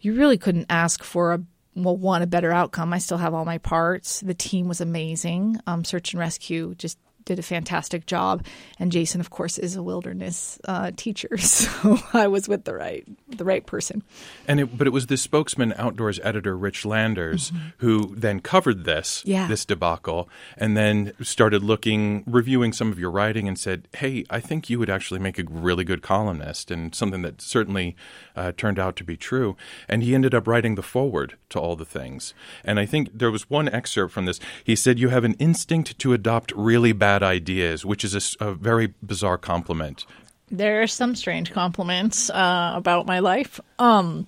you 0.00 0.14
really 0.14 0.38
couldn't 0.38 0.66
ask 0.68 1.02
for 1.02 1.32
a 1.32 1.42
well, 1.76 1.96
one, 1.96 2.22
a 2.22 2.26
better 2.26 2.52
outcome. 2.52 2.94
I 2.94 2.98
still 2.98 3.18
have 3.18 3.34
all 3.34 3.44
my 3.44 3.58
parts. 3.58 4.20
The 4.20 4.34
team 4.34 4.66
was 4.66 4.80
amazing. 4.80 5.60
Um, 5.66 5.84
search 5.84 6.14
and 6.14 6.20
rescue 6.20 6.74
just 6.74 6.98
did 7.26 7.38
a 7.38 7.42
fantastic 7.42 8.06
job. 8.06 8.46
And 8.78 8.90
Jason, 8.90 9.20
of 9.20 9.30
course, 9.30 9.58
is 9.58 9.76
a 9.76 9.82
wilderness 9.82 10.58
uh, 10.64 10.92
teacher, 10.96 11.36
so 11.36 11.98
I 12.14 12.26
was 12.28 12.48
with 12.48 12.64
the 12.64 12.74
right 12.74 13.06
the 13.28 13.44
right 13.44 13.66
person. 13.66 14.02
And 14.48 14.60
it, 14.60 14.78
but 14.78 14.86
it 14.86 14.90
was 14.90 15.06
the 15.06 15.16
spokesman 15.18 15.74
outdoors 15.76 16.18
editor 16.22 16.56
Rich 16.56 16.86
Landers 16.86 17.50
mm-hmm. 17.50 17.68
who 17.78 18.14
then 18.16 18.40
covered 18.40 18.84
this 18.84 19.22
yeah. 19.26 19.46
this 19.46 19.64
debacle 19.64 20.28
and 20.56 20.76
then 20.76 21.12
started 21.20 21.62
looking 21.62 22.24
reviewing 22.26 22.72
some 22.72 22.90
of 22.90 22.98
your 22.98 23.10
writing 23.10 23.46
and 23.46 23.58
said, 23.58 23.88
"Hey, 23.96 24.24
I 24.30 24.40
think 24.40 24.70
you 24.70 24.78
would 24.78 24.90
actually 24.90 25.20
make 25.20 25.38
a 25.38 25.44
really 25.48 25.84
good 25.84 26.02
columnist," 26.02 26.70
and 26.70 26.94
something 26.94 27.22
that 27.22 27.42
certainly 27.42 27.96
uh, 28.36 28.52
turned 28.56 28.78
out 28.78 28.96
to 28.96 29.04
be 29.04 29.16
true. 29.16 29.56
And 29.88 30.02
he 30.02 30.14
ended 30.14 30.34
up 30.34 30.46
writing 30.46 30.76
the 30.76 30.82
foreword 30.82 31.36
to 31.50 31.58
all 31.58 31.74
the 31.74 31.84
things. 31.84 32.34
And 32.64 32.78
I 32.78 32.86
think 32.86 33.10
there 33.12 33.30
was 33.30 33.50
one 33.50 33.68
excerpt 33.68 34.12
from 34.12 34.26
this. 34.26 34.38
He 34.62 34.76
said, 34.76 35.00
"You 35.00 35.08
have 35.08 35.24
an 35.24 35.34
instinct 35.34 35.98
to 35.98 36.12
adopt 36.12 36.52
really 36.52 36.92
bad." 36.92 37.15
Bad 37.16 37.22
ideas, 37.22 37.82
which 37.82 38.04
is 38.04 38.36
a, 38.38 38.48
a 38.48 38.52
very 38.52 38.92
bizarre 39.02 39.38
compliment. 39.38 40.04
There 40.50 40.82
are 40.82 40.86
some 40.86 41.14
strange 41.14 41.50
compliments 41.50 42.28
uh, 42.28 42.72
about 42.74 43.06
my 43.06 43.20
life. 43.20 43.58
Um, 43.78 44.26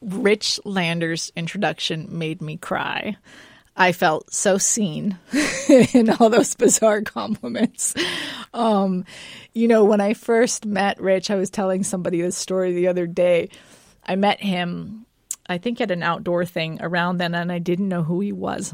Rich 0.00 0.58
Landers' 0.64 1.30
introduction 1.36 2.18
made 2.18 2.40
me 2.40 2.56
cry. 2.56 3.18
I 3.76 3.92
felt 3.92 4.32
so 4.32 4.56
seen 4.56 5.18
in 5.92 6.08
all 6.08 6.30
those 6.30 6.54
bizarre 6.54 7.02
compliments. 7.02 7.92
Um, 8.54 9.04
you 9.52 9.68
know, 9.68 9.84
when 9.84 10.00
I 10.00 10.14
first 10.14 10.64
met 10.64 10.98
Rich, 10.98 11.30
I 11.30 11.34
was 11.34 11.50
telling 11.50 11.84
somebody 11.84 12.22
this 12.22 12.38
story 12.38 12.72
the 12.72 12.88
other 12.88 13.06
day. 13.06 13.50
I 14.06 14.16
met 14.16 14.40
him, 14.40 15.04
I 15.46 15.58
think, 15.58 15.82
at 15.82 15.90
an 15.90 16.02
outdoor 16.02 16.46
thing 16.46 16.78
around 16.80 17.18
then, 17.18 17.34
and 17.34 17.52
I 17.52 17.58
didn't 17.58 17.90
know 17.90 18.04
who 18.04 18.20
he 18.20 18.32
was. 18.32 18.72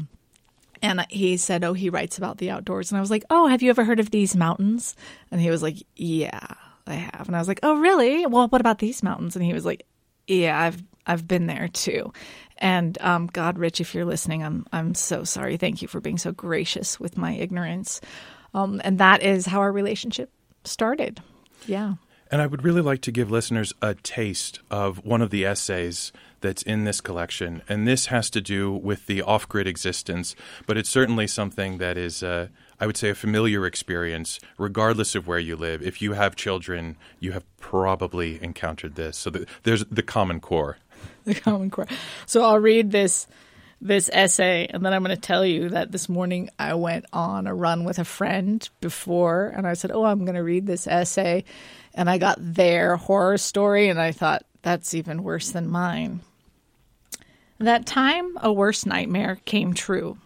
And 0.83 1.05
he 1.09 1.37
said, 1.37 1.63
Oh, 1.63 1.73
he 1.73 1.89
writes 1.89 2.17
about 2.19 2.37
the 2.37 2.51
outdoors. 2.51 2.91
And 2.91 2.97
I 2.97 3.01
was 3.01 3.09
like, 3.09 3.23
Oh, 3.29 3.47
have 3.47 3.63
you 3.63 3.71
ever 3.71 3.85
heard 3.85 4.01
of 4.01 4.11
these 4.11 4.35
mountains? 4.35 4.95
And 5.31 5.41
he 5.41 5.49
was 5.49 5.63
like, 5.63 5.77
Yeah, 5.95 6.45
I 6.85 6.95
have. 6.95 7.23
And 7.27 7.35
I 7.35 7.39
was 7.39 7.47
like, 7.47 7.61
Oh, 7.63 7.79
really? 7.79 8.27
Well, 8.27 8.49
what 8.49 8.61
about 8.61 8.79
these 8.79 9.01
mountains? 9.01 9.35
And 9.35 9.43
he 9.43 9.53
was 9.53 9.65
like, 9.65 9.85
Yeah, 10.27 10.59
I've 10.59 10.83
I've 11.07 11.27
been 11.27 11.47
there 11.47 11.69
too. 11.69 12.11
And 12.57 12.97
um, 13.01 13.27
God, 13.27 13.57
Rich, 13.57 13.81
if 13.81 13.95
you're 13.95 14.05
listening, 14.05 14.43
I'm 14.43 14.65
I'm 14.73 14.93
so 14.93 15.23
sorry. 15.23 15.55
Thank 15.57 15.81
you 15.81 15.87
for 15.87 16.01
being 16.01 16.17
so 16.17 16.33
gracious 16.33 16.99
with 16.99 17.17
my 17.17 17.31
ignorance. 17.31 18.01
Um, 18.53 18.81
and 18.83 18.99
that 18.99 19.23
is 19.23 19.45
how 19.45 19.61
our 19.61 19.71
relationship 19.71 20.31
started. 20.65 21.21
Yeah. 21.65 21.93
And 22.33 22.41
I 22.41 22.47
would 22.47 22.63
really 22.63 22.81
like 22.81 23.01
to 23.01 23.11
give 23.11 23.29
listeners 23.29 23.75
a 23.79 23.93
taste 23.93 24.59
of 24.71 25.05
one 25.05 25.21
of 25.21 25.29
the 25.29 25.45
essays 25.45 26.11
that's 26.41 26.63
in 26.63 26.83
this 26.83 26.99
collection. 26.99 27.61
And 27.69 27.87
this 27.87 28.07
has 28.07 28.31
to 28.31 28.41
do 28.41 28.71
with 28.71 29.05
the 29.05 29.21
off 29.21 29.47
grid 29.47 29.67
existence, 29.67 30.35
but 30.65 30.75
it's 30.75 30.89
certainly 30.89 31.27
something 31.27 31.77
that 31.77 31.95
is, 31.95 32.23
uh, 32.23 32.47
I 32.79 32.87
would 32.87 32.97
say, 32.97 33.11
a 33.11 33.13
familiar 33.13 33.67
experience, 33.67 34.39
regardless 34.57 35.13
of 35.13 35.27
where 35.27 35.37
you 35.37 35.55
live. 35.55 35.83
If 35.83 36.01
you 36.01 36.13
have 36.13 36.35
children, 36.35 36.95
you 37.19 37.33
have 37.33 37.45
probably 37.57 38.43
encountered 38.43 38.95
this. 38.95 39.15
So 39.15 39.29
the, 39.29 39.45
there's 39.61 39.85
the 39.85 40.01
common 40.01 40.39
core. 40.39 40.79
The 41.25 41.35
common 41.35 41.69
core. 41.69 41.85
So 42.25 42.43
I'll 42.43 42.59
read 42.59 42.89
this 42.89 43.27
this 43.79 44.09
essay 44.13 44.65
and 44.69 44.85
then 44.85 44.93
I'm 44.93 45.03
going 45.03 45.13
to 45.13 45.21
tell 45.21 45.45
you 45.45 45.67
that 45.69 45.91
this 45.91 46.07
morning 46.07 46.49
I 46.57 46.73
went 46.75 47.05
on 47.11 47.47
a 47.47 47.53
run 47.53 47.83
with 47.83 47.99
a 47.99 48.05
friend 48.05 48.67
before 48.79 49.47
and 49.47 49.67
I 49.67 49.73
said, 49.73 49.91
"Oh, 49.91 50.05
I'm 50.05 50.23
going 50.23 50.35
to 50.35 50.43
read 50.43 50.65
this 50.65 50.87
essay." 50.87 51.43
And 51.93 52.09
I 52.09 52.17
got 52.17 52.37
their 52.39 52.95
horror 52.97 53.37
story 53.37 53.89
and 53.89 53.99
I 53.99 54.11
thought 54.11 54.45
that's 54.61 54.93
even 54.93 55.23
worse 55.23 55.51
than 55.51 55.69
mine. 55.69 56.21
That 57.59 57.85
time 57.85 58.37
a 58.41 58.51
worse 58.51 58.85
nightmare 58.85 59.39
came 59.45 59.73
true. 59.73 60.17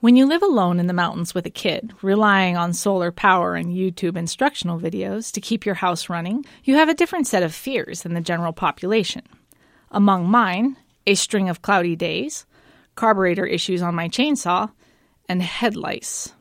When 0.00 0.14
you 0.14 0.26
live 0.26 0.42
alone 0.42 0.78
in 0.78 0.86
the 0.86 0.92
mountains 0.92 1.34
with 1.34 1.46
a 1.46 1.50
kid, 1.50 1.92
relying 2.02 2.56
on 2.56 2.74
solar 2.74 3.10
power 3.10 3.54
and 3.54 3.74
YouTube 3.74 4.16
instructional 4.16 4.78
videos 4.78 5.32
to 5.32 5.40
keep 5.40 5.64
your 5.64 5.74
house 5.74 6.10
running, 6.10 6.44
you 6.64 6.76
have 6.76 6.88
a 6.88 6.94
different 6.94 7.26
set 7.26 7.42
of 7.42 7.54
fears 7.54 8.02
than 8.02 8.12
the 8.14 8.20
general 8.20 8.52
population. 8.52 9.22
Among 9.90 10.28
mine 10.28 10.76
a 11.06 11.14
string 11.14 11.48
of 11.48 11.62
cloudy 11.62 11.96
days, 11.96 12.46
carburetor 12.94 13.46
issues 13.46 13.82
on 13.82 13.94
my 13.94 14.08
chainsaw, 14.08 14.70
and 15.28 15.42
head 15.42 15.76
lice. 15.76 16.32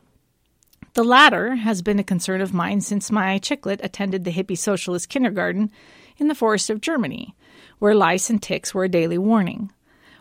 The 0.95 1.03
latter 1.03 1.55
has 1.55 1.81
been 1.81 1.99
a 1.99 2.05
concern 2.05 2.39
of 2.39 2.53
mine 2.53 2.79
since 2.79 3.11
my 3.11 3.37
chicklet 3.37 3.81
attended 3.83 4.23
the 4.23 4.31
hippie 4.31 4.57
socialist 4.57 5.09
kindergarten 5.09 5.69
in 6.17 6.29
the 6.29 6.35
forest 6.35 6.69
of 6.69 6.79
Germany, 6.79 7.35
where 7.79 7.93
lice 7.93 8.29
and 8.29 8.41
ticks 8.41 8.73
were 8.73 8.85
a 8.85 8.89
daily 8.89 9.17
warning. 9.17 9.73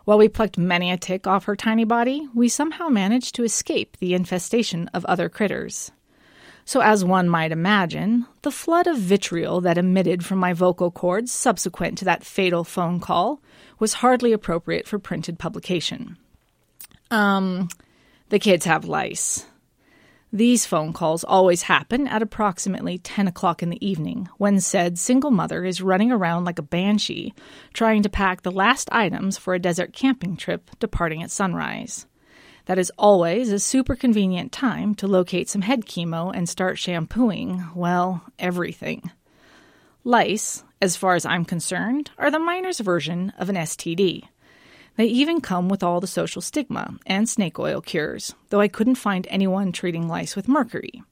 While 0.04 0.18
we 0.18 0.28
plucked 0.28 0.58
many 0.58 0.90
a 0.90 0.96
tick 0.96 1.28
off 1.28 1.44
her 1.44 1.54
tiny 1.54 1.84
body, 1.84 2.28
we 2.34 2.48
somehow 2.48 2.88
managed 2.88 3.36
to 3.36 3.44
escape 3.44 3.98
the 3.98 4.14
infestation 4.14 4.90
of 4.92 5.04
other 5.04 5.28
critters. 5.28 5.92
So, 6.64 6.80
as 6.80 7.04
one 7.04 7.28
might 7.28 7.52
imagine, 7.52 8.26
the 8.42 8.50
flood 8.50 8.88
of 8.88 8.98
vitriol 8.98 9.60
that 9.60 9.78
emitted 9.78 10.24
from 10.24 10.40
my 10.40 10.54
vocal 10.54 10.90
cords 10.90 11.30
subsequent 11.30 11.98
to 11.98 12.04
that 12.06 12.24
fatal 12.24 12.64
phone 12.64 12.98
call 12.98 13.40
was 13.78 13.94
hardly 13.94 14.32
appropriate 14.32 14.88
for 14.88 14.98
printed 14.98 15.38
publication. 15.38 16.16
Um, 17.12 17.68
the 18.30 18.40
kids 18.40 18.64
have 18.64 18.86
lice. 18.86 19.46
These 20.34 20.66
phone 20.66 20.92
calls 20.92 21.22
always 21.22 21.62
happen 21.62 22.08
at 22.08 22.20
approximately 22.20 22.98
10 22.98 23.28
o'clock 23.28 23.62
in 23.62 23.70
the 23.70 23.86
evening 23.86 24.28
when 24.36 24.58
said 24.58 24.98
single 24.98 25.30
mother 25.30 25.64
is 25.64 25.80
running 25.80 26.10
around 26.10 26.44
like 26.44 26.58
a 26.58 26.62
banshee 26.62 27.32
trying 27.72 28.02
to 28.02 28.08
pack 28.08 28.42
the 28.42 28.50
last 28.50 28.88
items 28.90 29.38
for 29.38 29.54
a 29.54 29.60
desert 29.60 29.92
camping 29.92 30.36
trip 30.36 30.70
departing 30.80 31.22
at 31.22 31.30
sunrise. 31.30 32.06
That 32.66 32.80
is 32.80 32.90
always 32.98 33.52
a 33.52 33.60
super 33.60 33.94
convenient 33.94 34.50
time 34.50 34.96
to 34.96 35.06
locate 35.06 35.48
some 35.48 35.62
head 35.62 35.86
chemo 35.86 36.34
and 36.34 36.48
start 36.48 36.80
shampooing, 36.80 37.64
well, 37.72 38.24
everything. 38.36 39.12
Lice, 40.02 40.64
as 40.82 40.96
far 40.96 41.14
as 41.14 41.24
I'm 41.24 41.44
concerned, 41.44 42.10
are 42.18 42.32
the 42.32 42.40
miner's 42.40 42.80
version 42.80 43.32
of 43.38 43.50
an 43.50 43.54
STD. 43.54 44.24
They 44.96 45.06
even 45.06 45.40
come 45.40 45.68
with 45.68 45.82
all 45.82 46.00
the 46.00 46.06
social 46.06 46.40
stigma 46.40 46.98
and 47.06 47.28
snake 47.28 47.58
oil 47.58 47.80
cures, 47.80 48.34
though 48.50 48.60
I 48.60 48.68
couldn't 48.68 48.94
find 48.94 49.26
anyone 49.28 49.72
treating 49.72 50.08
lice 50.08 50.36
with 50.36 50.48
mercury. 50.48 51.02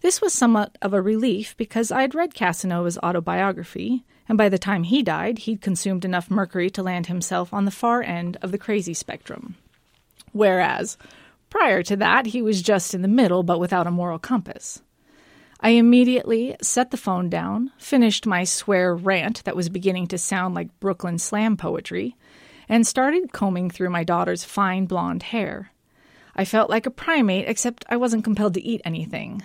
This 0.00 0.20
was 0.20 0.32
somewhat 0.32 0.78
of 0.80 0.94
a 0.94 1.02
relief 1.02 1.56
because 1.56 1.90
I'd 1.90 2.14
read 2.14 2.34
Casanova's 2.34 2.98
autobiography, 2.98 4.04
and 4.28 4.38
by 4.38 4.48
the 4.48 4.58
time 4.58 4.84
he 4.84 5.02
died, 5.02 5.40
he'd 5.40 5.60
consumed 5.60 6.04
enough 6.04 6.30
mercury 6.30 6.70
to 6.70 6.82
land 6.82 7.06
himself 7.06 7.52
on 7.52 7.64
the 7.64 7.72
far 7.72 8.02
end 8.02 8.36
of 8.40 8.52
the 8.52 8.58
crazy 8.58 8.94
spectrum. 8.94 9.56
Whereas, 10.32 10.96
prior 11.50 11.82
to 11.82 11.96
that, 11.96 12.26
he 12.26 12.42
was 12.42 12.62
just 12.62 12.94
in 12.94 13.02
the 13.02 13.08
middle 13.08 13.42
but 13.42 13.58
without 13.58 13.88
a 13.88 13.90
moral 13.90 14.20
compass. 14.20 14.82
I 15.60 15.70
immediately 15.70 16.54
set 16.62 16.92
the 16.92 16.96
phone 16.96 17.28
down, 17.28 17.72
finished 17.78 18.26
my 18.26 18.44
swear 18.44 18.94
rant 18.94 19.42
that 19.44 19.56
was 19.56 19.68
beginning 19.68 20.06
to 20.08 20.18
sound 20.18 20.54
like 20.54 20.78
Brooklyn 20.78 21.18
slam 21.18 21.56
poetry, 21.56 22.14
and 22.68 22.86
started 22.86 23.32
combing 23.32 23.70
through 23.70 23.90
my 23.90 24.04
daughter's 24.04 24.44
fine 24.44 24.86
blonde 24.86 25.24
hair. 25.24 25.72
I 26.36 26.44
felt 26.44 26.70
like 26.70 26.86
a 26.86 26.90
primate, 26.90 27.48
except 27.48 27.84
I 27.88 27.96
wasn't 27.96 28.24
compelled 28.24 28.54
to 28.54 28.62
eat 28.62 28.80
anything. 28.84 29.42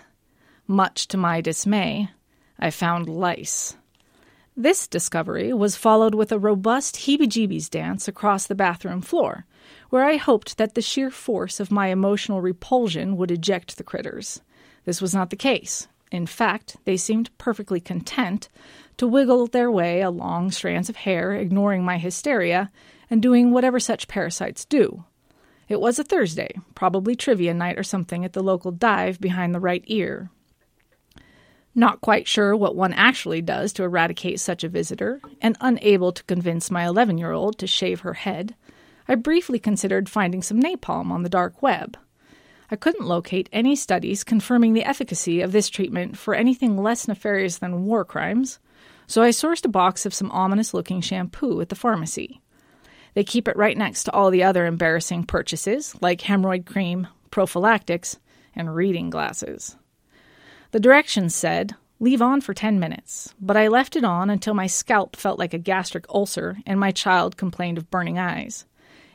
Much 0.68 1.08
to 1.08 1.18
my 1.18 1.42
dismay, 1.42 2.10
I 2.60 2.70
found 2.70 3.10
lice. 3.10 3.76
This 4.56 4.88
discovery 4.88 5.52
was 5.52 5.76
followed 5.76 6.14
with 6.14 6.32
a 6.32 6.38
robust 6.38 6.98
heebie 6.98 7.28
jeebies 7.28 7.70
dance 7.70 8.08
across 8.08 8.46
the 8.46 8.54
bathroom 8.54 9.02
floor, 9.02 9.46
where 9.90 10.04
I 10.04 10.18
hoped 10.18 10.58
that 10.58 10.76
the 10.76 10.82
sheer 10.82 11.10
force 11.10 11.60
of 11.60 11.72
my 11.72 11.88
emotional 11.88 12.42
repulsion 12.42 13.18
would 13.18 13.32
eject 13.32 13.78
the 13.78 13.84
critters. 13.84 14.42
This 14.86 15.02
was 15.02 15.14
not 15.14 15.32
the 15.32 15.36
case. 15.36 15.88
In 16.12 16.28
fact, 16.28 16.78
they 16.86 16.98
seemed 16.98 17.36
perfectly 17.40 17.80
content 17.80 18.48
to 18.98 19.08
wiggle 19.08 19.48
their 19.48 19.72
way 19.72 20.02
along 20.02 20.52
strands 20.52 20.88
of 20.88 20.98
hair, 20.98 21.34
ignoring 21.34 21.84
my 21.84 21.98
hysteria 21.98 22.72
and 23.10 23.22
doing 23.22 23.52
whatever 23.52 23.80
such 23.80 24.08
parasites 24.08 24.66
do. 24.66 25.04
It 25.68 25.80
was 25.80 25.98
a 25.98 26.04
Thursday, 26.04 26.56
probably 26.76 27.16
trivia 27.16 27.54
night 27.54 27.80
or 27.80 27.84
something 27.84 28.26
at 28.26 28.34
the 28.34 28.44
local 28.44 28.72
dive 28.72 29.20
behind 29.20 29.56
the 29.56 29.60
right 29.60 29.84
ear. 29.88 30.30
Not 31.76 32.02
quite 32.02 32.28
sure 32.28 32.56
what 32.56 32.76
one 32.76 32.94
actually 32.94 33.42
does 33.42 33.74
to 33.74 33.84
eradicate 33.84 34.40
such 34.40 34.64
a 34.64 34.70
visitor, 34.70 35.20
and 35.42 35.58
unable 35.60 36.12
to 36.12 36.24
convince 36.26 36.70
my 36.70 36.86
11 36.86 37.18
year 37.18 37.32
old 37.32 37.58
to 37.60 37.68
shave 37.68 38.02
her 38.02 38.14
head, 38.14 38.56
I 39.08 39.16
briefly 39.16 39.60
considered 39.60 40.08
finding 40.08 40.42
some 40.42 40.62
napalm 40.62 41.12
on 41.12 41.24
the 41.24 41.30
dark 41.30 41.62
web. 41.62 41.98
I 42.70 42.76
couldn't 42.76 43.08
locate 43.08 43.50
any 43.52 43.76
studies 43.76 44.24
confirming 44.24 44.74
the 44.74 44.86
efficacy 44.86 45.42
of 45.42 45.52
this 45.52 45.70
treatment 45.70 46.18
for 46.18 46.36
anything 46.36 46.78
less 46.78 47.08
nefarious 47.08 47.58
than 47.58 47.86
war 47.86 48.06
crimes, 48.06 48.60
so 49.08 49.22
I 49.22 49.30
sourced 49.30 49.66
a 49.66 49.70
box 49.70 50.06
of 50.06 50.14
some 50.14 50.32
ominous 50.32 50.74
looking 50.74 51.02
shampoo 51.02 51.60
at 51.60 51.70
the 51.70 51.76
pharmacy. 51.76 52.42
They 53.14 53.24
keep 53.24 53.48
it 53.48 53.58
right 53.58 53.78
next 53.78 54.06
to 54.06 54.12
all 54.12 54.32
the 54.32 54.44
other 54.44 54.66
embarrassing 54.66 55.26
purchases, 55.26 55.96
like 56.02 56.22
hemorrhoid 56.22 56.66
cream, 56.66 57.08
prophylactics, 57.32 58.18
and 58.56 58.76
reading 58.76 59.10
glasses. 59.10 59.76
The 60.72 60.80
directions 60.80 61.36
said 61.36 61.76
leave 62.00 62.22
on 62.22 62.42
for 62.42 62.54
10 62.54 62.80
minutes, 62.80 63.34
but 63.40 63.56
I 63.56 63.68
left 63.70 63.96
it 63.96 64.04
on 64.04 64.30
until 64.30 64.54
my 64.54 64.68
scalp 64.68 65.16
felt 65.16 65.40
like 65.40 65.54
a 65.54 65.60
gastric 65.60 66.06
ulcer 66.10 66.58
and 66.66 66.80
my 66.80 66.92
child 66.92 67.38
complained 67.38 67.78
of 67.78 67.90
burning 67.90 68.20
eyes. 68.20 68.66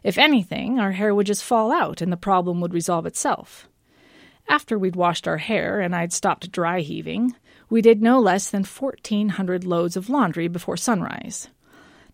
If 0.02 0.16
anything, 0.16 0.78
our 0.78 0.92
hair 0.92 1.14
would 1.14 1.26
just 1.26 1.44
fall 1.44 1.70
out 1.72 2.00
and 2.00 2.10
the 2.10 2.16
problem 2.16 2.60
would 2.60 2.72
resolve 2.72 3.04
itself. 3.04 3.68
After 4.48 4.78
we'd 4.78 4.96
washed 4.96 5.28
our 5.28 5.36
hair 5.36 5.80
and 5.80 5.94
I'd 5.94 6.12
stopped 6.12 6.50
dry 6.50 6.80
heaving, 6.80 7.34
we 7.68 7.82
did 7.82 8.00
no 8.00 8.18
less 8.18 8.48
than 8.48 8.64
1,400 8.64 9.64
loads 9.64 9.96
of 9.96 10.08
laundry 10.08 10.48
before 10.48 10.78
sunrise. 10.78 11.48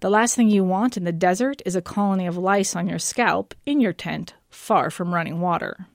The 0.01 0.11
last 0.11 0.35
thing 0.37 0.51
you 0.51 0.65
want 0.65 0.97
in 0.97 1.05
the 1.05 1.13
desert 1.13 1.63
is 1.65 1.77
a 1.77 1.83
colony 1.83 2.27
of 2.27 2.37
lice 2.37 2.77
on 2.77 2.89
your 2.89 2.99
scalp 2.99 3.55
in 3.65 3.81
your 3.81 3.93
tent, 3.93 4.35
far 4.51 4.91
from 4.91 5.15
running 5.15 5.41
water. 5.41 5.87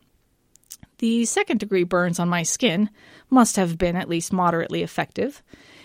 The 1.00 1.26
second 1.26 1.60
degree 1.60 1.84
burns 1.84 2.20
on 2.20 2.28
my 2.28 2.44
skin 2.44 2.90
must 3.30 3.56
have 3.56 3.78
been 3.78 3.96
at 3.96 4.10
least 4.10 4.34
moderately 4.34 4.84
effective, 4.84 5.42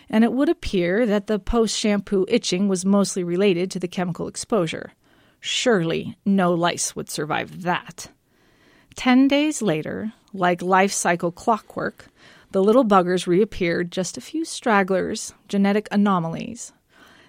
and 0.09 0.25
it 0.25 0.33
would 0.33 0.49
appear 0.49 1.07
that 1.07 1.29
the 1.29 1.39
post 1.39 1.79
shampoo 1.79 2.27
itching 2.29 2.69
was 2.69 2.85
mostly 2.85 3.23
related 3.23 3.71
to 3.71 3.79
the 3.79 3.89
chemical 3.89 4.27
exposure. 4.27 4.93
Surely 5.41 6.17
no 6.25 6.53
lice 6.53 6.97
would 6.97 7.11
survive 7.11 7.63
that. 7.63 8.11
Ten 8.97 9.29
days 9.29 9.61
later, 9.61 10.13
like 10.33 10.63
life 10.63 10.93
cycle 10.93 11.31
clockwork, 11.31 12.07
the 12.51 12.63
little 12.63 12.85
buggers 12.85 13.27
reappeared, 13.27 13.93
just 13.93 14.17
a 14.17 14.21
few 14.21 14.45
stragglers, 14.45 15.35
genetic 15.49 15.89
anomalies. 15.91 16.73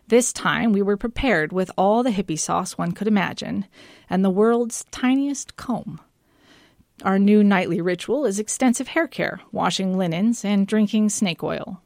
This 0.08 0.32
time 0.32 0.72
we 0.72 0.84
were 0.84 0.98
prepared 0.98 1.52
with 1.52 1.72
all 1.78 2.04
the 2.04 2.12
hippie 2.12 2.38
sauce 2.38 2.78
one 2.78 2.92
could 2.92 3.08
imagine 3.08 3.66
and 4.08 4.24
the 4.24 4.30
world's 4.30 4.86
tiniest 4.92 5.56
comb. 5.56 6.00
Our 7.04 7.18
new 7.18 7.44
nightly 7.44 7.82
ritual 7.82 8.26
is 8.26 8.38
extensive 8.38 8.90
hair 8.90 9.08
care, 9.08 9.42
washing 9.52 9.98
linens, 9.98 10.46
and 10.46 10.68
drinking 10.68 11.10
snake 11.10 11.44
oil. 11.44 11.82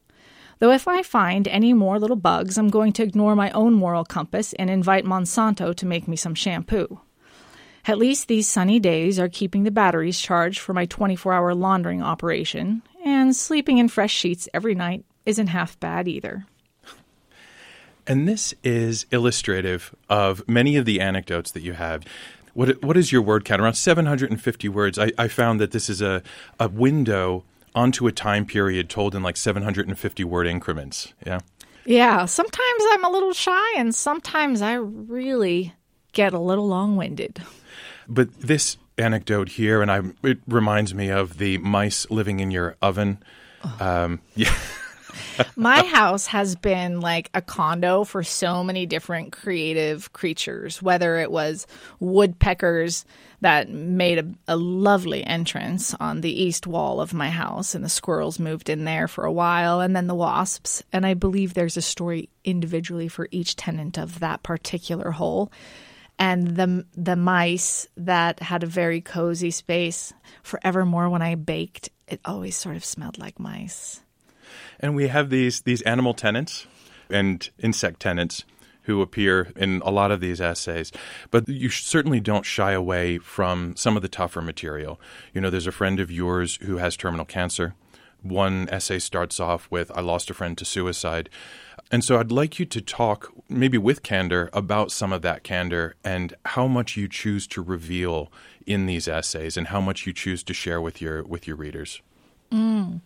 Though 0.60 0.72
if 0.72 0.86
I 0.86 1.02
find 1.02 1.48
any 1.48 1.74
more 1.74 1.98
little 1.98 2.18
bugs, 2.18 2.58
I'm 2.58 2.70
going 2.70 2.92
to 2.94 3.04
ignore 3.04 3.36
my 3.36 3.52
own 3.52 3.74
moral 3.74 4.04
compass 4.04 4.52
and 4.54 4.70
invite 4.70 5.06
Monsanto 5.06 5.74
to 5.74 5.86
make 5.86 6.06
me 6.06 6.18
some 6.18 6.36
shampoo. 6.36 7.00
At 7.86 7.98
least 7.98 8.28
these 8.28 8.50
sunny 8.50 8.82
days 8.82 9.18
are 9.18 9.30
keeping 9.30 9.64
the 9.64 9.72
batteries 9.72 10.20
charged 10.20 10.60
for 10.60 10.74
my 10.74 10.86
24 10.86 11.32
hour 11.32 11.56
laundering 11.56 12.04
operation, 12.04 12.84
and 13.06 13.34
sleeping 13.34 13.78
in 13.78 13.88
fresh 13.88 14.14
sheets 14.14 14.50
every 14.54 14.76
night 14.76 15.06
isn't 15.26 15.48
half 15.48 15.80
bad 15.80 16.10
either. 16.10 16.46
And 18.10 18.28
this 18.28 18.56
is 18.64 19.06
illustrative 19.12 19.96
of 20.10 20.46
many 20.50 20.78
of 20.78 20.86
the 20.86 21.00
anecdotes 21.00 21.52
that 21.52 21.62
you 21.62 21.74
have. 21.74 22.04
What, 22.56 22.82
what 22.82 22.98
is 22.98 23.12
your 23.12 23.22
word 23.22 23.46
count? 23.46 23.62
Around 23.62 23.76
750 23.76 24.68
words. 24.68 24.98
I, 24.98 25.12
I 25.16 25.28
found 25.28 25.62
that 25.62 25.70
this 25.72 25.92
is 25.92 26.02
a, 26.02 26.24
a 26.60 26.68
window 26.68 27.44
onto 27.76 28.08
a 28.08 28.12
time 28.12 28.48
period 28.48 28.90
told 28.90 29.14
in 29.14 29.22
like 29.22 29.38
750 29.38 30.24
word 30.24 30.48
increments. 30.48 31.14
Yeah. 31.24 31.42
Yeah. 31.86 32.26
Sometimes 32.26 32.84
I'm 32.90 33.06
a 33.06 33.12
little 33.12 33.32
shy, 33.32 33.78
and 33.78 33.94
sometimes 33.94 34.64
I 34.64 34.74
really 34.74 35.76
get 36.12 36.34
a 36.34 36.40
little 36.40 36.68
long 36.68 36.96
winded. 36.96 37.44
But 38.08 38.42
this 38.42 38.78
anecdote 38.98 39.50
here, 39.50 39.84
and 39.84 39.92
I, 39.92 40.02
it 40.24 40.40
reminds 40.48 40.96
me 40.96 41.10
of 41.12 41.38
the 41.38 41.60
mice 41.60 42.10
living 42.10 42.40
in 42.40 42.50
your 42.50 42.76
oven. 42.82 43.20
Um, 43.80 44.22
yeah. 44.36 44.56
My 45.56 45.84
house 45.84 46.28
has 46.28 46.56
been 46.56 47.00
like 47.00 47.30
a 47.34 47.42
condo 47.42 48.04
for 48.04 48.24
so 48.24 48.64
many 48.64 48.86
different 48.86 49.32
creative 49.32 50.12
creatures, 50.14 50.82
whether 50.82 51.18
it 51.18 51.32
was 51.32 51.68
woodpeckers 52.00 53.06
that 53.42 53.70
made 53.70 54.20
a, 54.20 54.26
a, 54.50 54.58
lovely 54.58 55.24
entrance 55.24 55.96
on 56.00 56.22
the 56.22 56.44
east 56.44 56.68
wall 56.68 57.00
of 57.00 57.14
my 57.14 57.30
house, 57.30 57.74
and 57.74 57.84
the 57.84 57.90
squirrels 57.90 58.38
moved 58.38 58.70
in 58.70 58.84
there 58.84 59.08
for 59.08 59.24
a 59.24 59.32
while, 59.32 59.80
and 59.80 59.96
then 59.96 60.08
the 60.08 60.16
wasps. 60.16 60.84
And 60.92 61.06
I 61.06 61.14
believe 61.14 61.54
there's 61.54 61.78
a 61.78 61.82
story 61.82 62.30
individually 62.44 63.08
for 63.08 63.30
each 63.32 63.56
tenant 63.56 63.98
of 63.98 64.20
that 64.20 64.44
particular 64.44 65.12
hole. 65.12 65.52
And 66.18 66.58
the 66.58 66.86
the 66.98 67.16
mice 67.16 67.88
that 67.96 68.42
had 68.42 68.64
a 68.64 68.68
very 68.68 69.00
cozy 69.00 69.52
space. 69.52 70.14
Forevermore, 70.44 71.10
when 71.10 71.22
I 71.22 71.36
baked, 71.36 71.90
it 72.10 72.20
always 72.26 72.58
sort 72.58 72.76
of 72.76 72.84
smelled 72.84 73.18
like 73.18 73.40
mice. 73.40 74.02
And 74.80 74.96
we 74.96 75.08
have 75.08 75.30
these 75.30 75.62
these 75.62 75.82
animal 75.84 76.14
tenants 76.14 76.68
and 77.10 77.50
insect 77.60 78.00
tenants 78.00 78.44
who 78.84 79.02
appear 79.02 79.52
in 79.56 79.82
a 79.86 79.92
lot 79.92 80.12
of 80.12 80.20
these 80.20 80.42
essays. 80.42 80.92
But 81.30 81.48
you 81.48 81.70
certainly 81.70 82.20
don't 82.20 82.46
shy 82.46 82.72
away 82.72 83.20
from 83.20 83.76
some 83.76 83.96
of 83.96 84.02
the 84.02 84.08
tougher 84.10 84.42
material. 84.42 85.00
You 85.34 85.42
know, 85.42 85.50
there's 85.50 85.68
a 85.68 85.72
friend 85.72 86.00
of 86.00 86.10
yours 86.10 86.58
who 86.64 86.78
has 86.78 86.98
terminal 86.98 87.26
cancer. 87.26 87.76
One 88.24 88.68
essay 88.70 89.00
starts 89.00 89.40
off 89.40 89.68
with, 89.70 89.92
I 89.96 90.02
lost 90.02 90.30
a 90.30 90.34
friend 90.34 90.58
to 90.58 90.66
suicide. 90.66 91.30
And 91.92 92.04
so 92.04 92.20
I'd 92.20 92.32
like 92.32 92.60
you 92.60 92.66
to 92.66 92.82
talk, 92.82 93.32
maybe 93.48 93.78
with 93.78 94.04
candor, 94.04 94.50
about 94.54 94.92
some 94.92 95.14
of 95.14 95.22
that 95.22 95.44
candor 95.44 95.96
and 96.04 96.36
how 96.46 96.68
much 96.68 96.98
you 96.98 97.08
choose 97.08 97.48
to 97.48 97.62
reveal 97.62 98.32
in 98.66 98.88
these 98.88 99.08
essays 99.08 99.56
and 99.56 99.68
how 99.68 99.82
much 99.82 100.06
you 100.06 100.14
choose 100.14 100.44
to 100.44 100.54
share 100.54 100.82
with 100.82 101.02
your 101.02 101.24
with 101.24 101.48
your 101.48 101.56
readers. 101.56 102.02
Mm. 102.52 103.02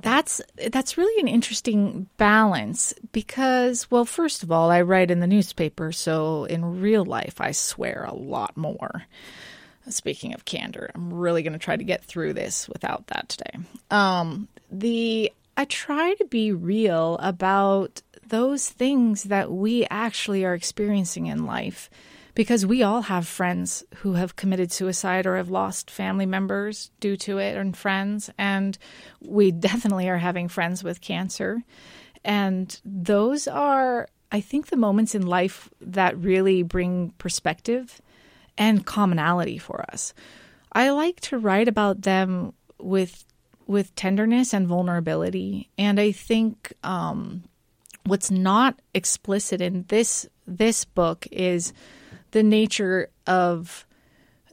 That's 0.00 0.40
that's 0.68 0.96
really 0.96 1.20
an 1.20 1.28
interesting 1.28 2.08
balance 2.18 2.94
because 3.10 3.90
well 3.90 4.04
first 4.04 4.44
of 4.44 4.52
all 4.52 4.70
I 4.70 4.82
write 4.82 5.10
in 5.10 5.18
the 5.18 5.26
newspaper 5.26 5.90
so 5.90 6.44
in 6.44 6.80
real 6.80 7.04
life 7.04 7.40
I 7.40 7.50
swear 7.50 8.04
a 8.08 8.14
lot 8.14 8.56
more. 8.56 9.04
Speaking 9.88 10.34
of 10.34 10.44
candor, 10.44 10.90
I'm 10.94 11.12
really 11.14 11.42
going 11.42 11.54
to 11.54 11.58
try 11.58 11.74
to 11.74 11.84
get 11.84 12.04
through 12.04 12.34
this 12.34 12.68
without 12.68 13.06
that 13.08 13.28
today. 13.30 13.58
Um, 13.90 14.46
the 14.70 15.32
I 15.56 15.64
try 15.64 16.14
to 16.14 16.24
be 16.26 16.52
real 16.52 17.16
about 17.20 18.02
those 18.28 18.68
things 18.68 19.24
that 19.24 19.50
we 19.50 19.86
actually 19.90 20.44
are 20.44 20.54
experiencing 20.54 21.26
in 21.26 21.46
life 21.46 21.90
because 22.38 22.64
we 22.64 22.84
all 22.84 23.02
have 23.02 23.26
friends 23.26 23.82
who 23.96 24.12
have 24.12 24.36
committed 24.36 24.70
suicide 24.70 25.26
or 25.26 25.36
have 25.36 25.50
lost 25.50 25.90
family 25.90 26.24
members 26.24 26.92
due 27.00 27.16
to 27.16 27.38
it 27.38 27.56
and 27.56 27.76
friends 27.76 28.30
and 28.38 28.78
we 29.20 29.50
definitely 29.68 30.08
are 30.08 30.18
having 30.18 30.46
friends 30.46 30.84
with 30.84 31.00
cancer. 31.00 31.64
And 32.24 32.80
those 32.84 33.48
are 33.48 34.08
i 34.30 34.40
think 34.40 34.68
the 34.68 34.76
moments 34.76 35.16
in 35.16 35.26
life 35.26 35.68
that 35.80 36.16
really 36.16 36.62
bring 36.62 37.10
perspective 37.18 38.00
and 38.56 38.86
commonality 38.86 39.58
for 39.58 39.84
us. 39.90 40.14
I 40.72 40.90
like 40.90 41.18
to 41.22 41.38
write 41.38 41.66
about 41.66 42.02
them 42.02 42.52
with 42.78 43.24
with 43.66 43.92
tenderness 43.96 44.54
and 44.54 44.68
vulnerability. 44.68 45.70
And 45.76 45.98
i 45.98 46.12
think 46.12 46.72
um, 46.84 47.42
what's 48.04 48.30
not 48.30 48.78
explicit 48.94 49.60
in 49.60 49.86
this 49.88 50.28
this 50.46 50.84
book 50.84 51.26
is 51.32 51.72
the 52.30 52.42
nature 52.42 53.10
of 53.26 53.86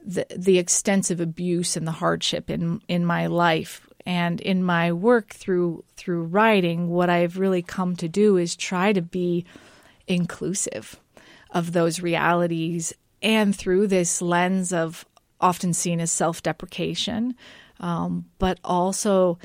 the 0.04 0.26
the 0.36 0.58
extensive 0.58 1.20
abuse 1.20 1.76
and 1.76 1.86
the 1.86 1.92
hardship 1.92 2.48
in 2.48 2.80
in 2.88 3.04
my 3.04 3.26
life 3.26 3.88
and 4.06 4.40
in 4.40 4.62
my 4.62 4.92
work 4.92 5.34
through 5.34 5.84
through 5.96 6.22
writing 6.24 6.88
what 6.88 7.10
I've 7.10 7.38
really 7.38 7.62
come 7.62 7.96
to 7.96 8.08
do 8.08 8.36
is 8.36 8.54
try 8.54 8.92
to 8.92 9.02
be 9.02 9.44
inclusive 10.06 11.00
of 11.50 11.72
those 11.72 12.00
realities 12.00 12.94
and 13.20 13.54
through 13.54 13.88
this 13.88 14.22
lens 14.22 14.72
of 14.72 15.04
often 15.40 15.72
seen 15.72 16.00
as 16.00 16.12
self-deprecation 16.12 17.34
um, 17.80 18.26
but 18.38 18.58
also 18.64 19.38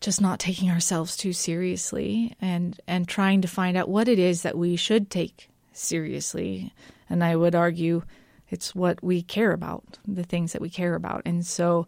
just 0.00 0.20
not 0.20 0.40
taking 0.40 0.70
ourselves 0.70 1.16
too 1.16 1.32
seriously 1.32 2.34
and 2.40 2.80
and 2.86 3.06
trying 3.06 3.42
to 3.42 3.48
find 3.48 3.76
out 3.76 3.88
what 3.88 4.08
it 4.08 4.18
is 4.18 4.42
that 4.42 4.56
we 4.56 4.76
should 4.76 5.10
take 5.10 5.50
seriously 5.72 6.72
and 7.08 7.22
I 7.22 7.36
would 7.36 7.54
argue 7.54 8.02
it's 8.48 8.74
what 8.74 9.02
we 9.02 9.22
care 9.22 9.52
about, 9.52 9.98
the 10.06 10.22
things 10.22 10.52
that 10.52 10.62
we 10.62 10.70
care 10.70 10.94
about. 10.94 11.22
And 11.24 11.44
so 11.44 11.86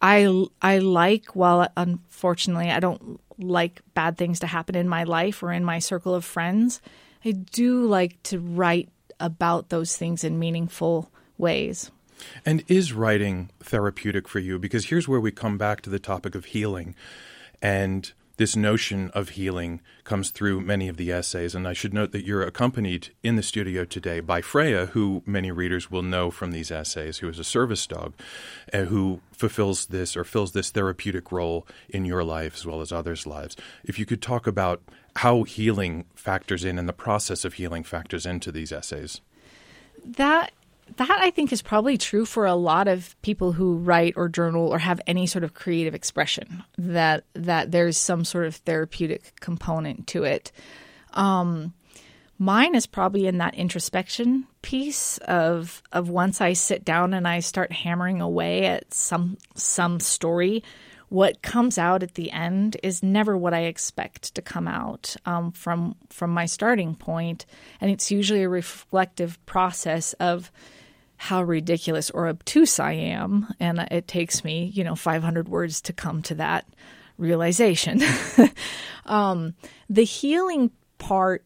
I 0.00 0.46
I 0.60 0.78
like 0.78 1.36
while 1.36 1.68
unfortunately 1.76 2.70
I 2.70 2.80
don't 2.80 3.20
like 3.38 3.82
bad 3.94 4.18
things 4.18 4.40
to 4.40 4.46
happen 4.46 4.74
in 4.74 4.88
my 4.88 5.04
life 5.04 5.42
or 5.42 5.52
in 5.52 5.64
my 5.64 5.78
circle 5.78 6.14
of 6.14 6.24
friends, 6.24 6.80
I 7.24 7.32
do 7.32 7.86
like 7.86 8.22
to 8.24 8.38
write 8.38 8.88
about 9.20 9.68
those 9.68 9.96
things 9.96 10.24
in 10.24 10.38
meaningful 10.38 11.10
ways. 11.38 11.90
And 12.44 12.62
is 12.68 12.92
writing 12.92 13.50
therapeutic 13.60 14.28
for 14.28 14.38
you? 14.38 14.58
Because 14.58 14.86
here's 14.86 15.08
where 15.08 15.20
we 15.20 15.30
come 15.30 15.58
back 15.58 15.80
to 15.82 15.90
the 15.90 15.98
topic 15.98 16.34
of 16.34 16.46
healing. 16.46 16.94
And 17.60 18.12
this 18.36 18.56
notion 18.56 19.10
of 19.10 19.30
healing 19.30 19.80
comes 20.04 20.30
through 20.30 20.60
many 20.60 20.88
of 20.88 20.96
the 20.96 21.12
essays. 21.12 21.54
And 21.54 21.66
I 21.66 21.72
should 21.72 21.94
note 21.94 22.12
that 22.12 22.24
you're 22.24 22.42
accompanied 22.42 23.08
in 23.22 23.36
the 23.36 23.42
studio 23.42 23.84
today 23.84 24.20
by 24.20 24.40
Freya, 24.40 24.86
who 24.86 25.22
many 25.26 25.50
readers 25.50 25.90
will 25.90 26.02
know 26.02 26.30
from 26.30 26.50
these 26.50 26.70
essays, 26.70 27.18
who 27.18 27.28
is 27.28 27.38
a 27.38 27.44
service 27.44 27.86
dog, 27.86 28.14
uh, 28.72 28.84
who 28.84 29.20
fulfills 29.32 29.86
this 29.86 30.16
or 30.16 30.24
fills 30.24 30.52
this 30.52 30.70
therapeutic 30.70 31.30
role 31.30 31.66
in 31.88 32.04
your 32.04 32.24
life 32.24 32.54
as 32.54 32.66
well 32.66 32.80
as 32.80 32.92
others' 32.92 33.26
lives. 33.26 33.56
If 33.84 33.98
you 33.98 34.06
could 34.06 34.22
talk 34.22 34.46
about 34.46 34.82
how 35.16 35.42
healing 35.42 36.06
factors 36.14 36.64
in 36.64 36.78
and 36.78 36.88
the 36.88 36.92
process 36.92 37.44
of 37.44 37.54
healing 37.54 37.82
factors 37.82 38.24
into 38.24 38.50
these 38.50 38.72
essays. 38.72 39.20
That 40.04 40.52
that 40.96 41.18
I 41.20 41.30
think 41.30 41.52
is 41.52 41.62
probably 41.62 41.98
true 41.98 42.24
for 42.24 42.46
a 42.46 42.54
lot 42.54 42.88
of 42.88 43.20
people 43.22 43.52
who 43.52 43.76
write 43.76 44.14
or 44.16 44.28
journal 44.28 44.68
or 44.68 44.78
have 44.78 45.00
any 45.06 45.26
sort 45.26 45.44
of 45.44 45.54
creative 45.54 45.94
expression. 45.94 46.62
That 46.78 47.24
that 47.34 47.70
there's 47.70 47.96
some 47.96 48.24
sort 48.24 48.46
of 48.46 48.56
therapeutic 48.56 49.38
component 49.40 50.06
to 50.08 50.24
it. 50.24 50.52
Um, 51.12 51.74
mine 52.38 52.74
is 52.74 52.86
probably 52.86 53.26
in 53.26 53.38
that 53.38 53.54
introspection 53.54 54.46
piece 54.62 55.18
of 55.18 55.82
of 55.92 56.08
once 56.08 56.40
I 56.40 56.52
sit 56.52 56.84
down 56.84 57.14
and 57.14 57.26
I 57.26 57.40
start 57.40 57.72
hammering 57.72 58.20
away 58.20 58.66
at 58.66 58.92
some 58.92 59.36
some 59.54 60.00
story 60.00 60.62
what 61.12 61.42
comes 61.42 61.76
out 61.76 62.02
at 62.02 62.14
the 62.14 62.30
end 62.30 62.78
is 62.82 63.02
never 63.02 63.36
what 63.36 63.52
I 63.52 63.64
expect 63.64 64.34
to 64.34 64.40
come 64.40 64.66
out 64.66 65.14
um, 65.26 65.52
from 65.52 65.94
from 66.08 66.30
my 66.30 66.46
starting 66.46 66.94
point, 66.94 67.44
and 67.82 67.90
it's 67.90 68.10
usually 68.10 68.42
a 68.42 68.48
reflective 68.48 69.38
process 69.44 70.14
of 70.14 70.50
how 71.22 71.40
ridiculous 71.40 72.10
or 72.10 72.26
obtuse 72.26 72.80
I 72.80 72.94
am, 72.94 73.54
and 73.60 73.78
it 73.92 74.08
takes 74.08 74.42
me, 74.42 74.64
you 74.74 74.82
know, 74.82 74.96
500 74.96 75.48
words 75.48 75.80
to 75.82 75.92
come 75.92 76.20
to 76.22 76.34
that 76.34 76.66
realization. 77.16 78.02
um, 79.06 79.54
the 79.88 80.02
healing 80.02 80.72
part, 80.98 81.44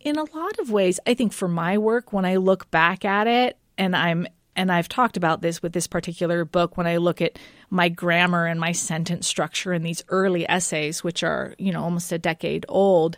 in 0.00 0.18
a 0.18 0.36
lot 0.36 0.58
of 0.58 0.70
ways, 0.70 1.00
I 1.06 1.14
think 1.14 1.32
for 1.32 1.48
my 1.48 1.78
work, 1.78 2.12
when 2.12 2.26
I 2.26 2.36
look 2.36 2.70
back 2.70 3.06
at 3.06 3.26
it, 3.26 3.56
and 3.78 3.96
I'm 3.96 4.26
and 4.54 4.70
I've 4.70 4.88
talked 4.88 5.16
about 5.16 5.40
this 5.40 5.62
with 5.62 5.72
this 5.72 5.86
particular 5.86 6.44
book 6.44 6.76
when 6.76 6.86
I 6.86 6.98
look 6.98 7.22
at 7.22 7.38
my 7.70 7.88
grammar 7.88 8.44
and 8.44 8.60
my 8.60 8.72
sentence 8.72 9.26
structure 9.26 9.72
in 9.72 9.82
these 9.82 10.04
early 10.08 10.46
essays, 10.46 11.02
which 11.02 11.22
are, 11.22 11.54
you 11.58 11.72
know, 11.72 11.82
almost 11.82 12.12
a 12.12 12.18
decade 12.18 12.66
old, 12.68 13.16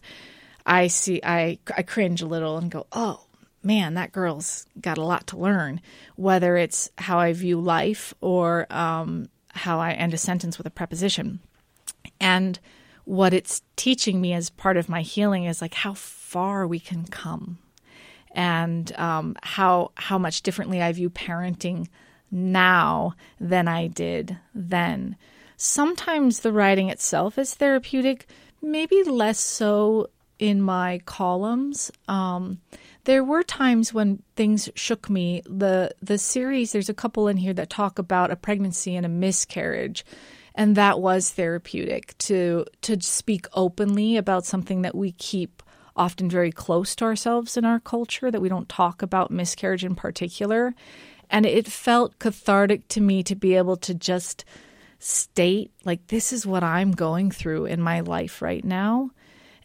I 0.65 0.87
see, 0.87 1.21
I, 1.25 1.59
I 1.77 1.83
cringe 1.83 2.23
a 2.23 2.27
little 2.27 2.57
and 2.57 2.71
go, 2.71 2.87
oh, 2.93 3.28
man, 3.63 3.95
that 3.95 4.13
girl's 4.13 4.67
got 4.81 4.99
a 4.99 5.05
lot 5.05 5.27
to 5.29 5.37
learn, 5.37 5.81
whether 6.17 6.57
it's 6.57 6.91
how 6.99 7.19
I 7.19 7.33
view 7.33 7.61
life 7.61 8.15
or 8.21 8.67
um, 8.71 9.29
how 9.51 9.81
I 9.81 9.93
end 9.93 10.15
a 10.15 10.19
sentence 10.19 10.59
with 10.59 10.67
a 10.67 10.71
preposition. 10.71 11.41
And 12.21 12.59
what 13.05 13.33
it's 13.33 13.63
teaching 13.77 14.21
me 14.21 14.33
as 14.33 14.51
part 14.51 14.77
of 14.77 14.89
my 14.89 15.03
healing 15.03 15.45
is 15.45 15.63
like 15.63 15.75
how 15.75 15.95
far 15.95 16.67
we 16.67 16.79
can 16.79 17.05
come 17.05 17.59
and 18.33 18.95
um, 18.97 19.35
how 19.43 19.93
how 19.95 20.19
much 20.19 20.43
differently 20.43 20.83
I 20.83 20.93
view 20.93 21.11
parenting 21.11 21.89
now 22.31 23.15
than 23.41 23.67
I 23.67 23.87
did 23.87 24.37
then. 24.55 25.17
Sometimes 25.57 26.41
the 26.41 26.53
writing 26.53 26.89
itself 26.89 27.39
is 27.39 27.55
therapeutic, 27.55 28.27
maybe 28.63 29.03
less 29.03 29.41
so 29.41 30.11
in 30.39 30.63
my 30.63 31.01
columns. 31.05 31.91
Um, 32.07 32.61
there 33.05 33.25
were 33.25 33.43
times 33.43 33.93
when 33.93 34.23
things 34.37 34.69
shook 34.75 35.09
me. 35.09 35.43
The 35.47 35.95
the 36.03 36.19
series, 36.19 36.73
there's 36.73 36.89
a 36.89 36.95
couple 36.95 37.29
in 37.29 37.37
here 37.37 37.55
that 37.55 37.71
talk 37.71 37.99
about 37.99 38.31
a 38.31 38.37
pregnancy 38.37 38.97
and 38.97 39.07
a 39.07 39.09
miscarriage. 39.09 40.05
And 40.55 40.77
that 40.77 41.01
was 41.01 41.31
therapeutic 41.31 42.19
to 42.19 42.65
to 42.83 43.01
speak 43.01 43.47
openly 43.53 44.17
about 44.17 44.45
something 44.45 44.83
that 44.83 44.95
we 44.95 45.13
keep 45.13 45.63
often 45.97 46.31
very 46.31 46.53
close 46.53 46.95
to 46.97 47.05
ourselves 47.05 47.57
in 47.57 47.65
our 47.65 47.81
culture, 47.81 48.31
that 48.31 48.41
we 48.41 48.49
don't 48.49 48.69
talk 48.69 49.03
about 49.03 49.31
miscarriage 49.31 49.85
in 49.85 49.95
particular. 49.95 50.75
And 51.31 51.45
it 51.45 51.67
felt 51.67 52.19
cathartic 52.19 52.89
to 52.89 53.01
me 53.01 53.23
to 53.25 53.35
be 53.35 53.55
able 53.57 53.77
to 53.79 53.95
just 53.95 54.45
state, 54.99 55.71
like, 55.85 56.07
this 56.09 56.33
is 56.33 56.47
what 56.47 56.65
I'm 56.65 56.93
going 56.93 57.31
through 57.31 57.67
in 57.67 57.81
my 57.81 58.01
life 58.01 58.43
right 58.43 58.65
now. 58.65 59.11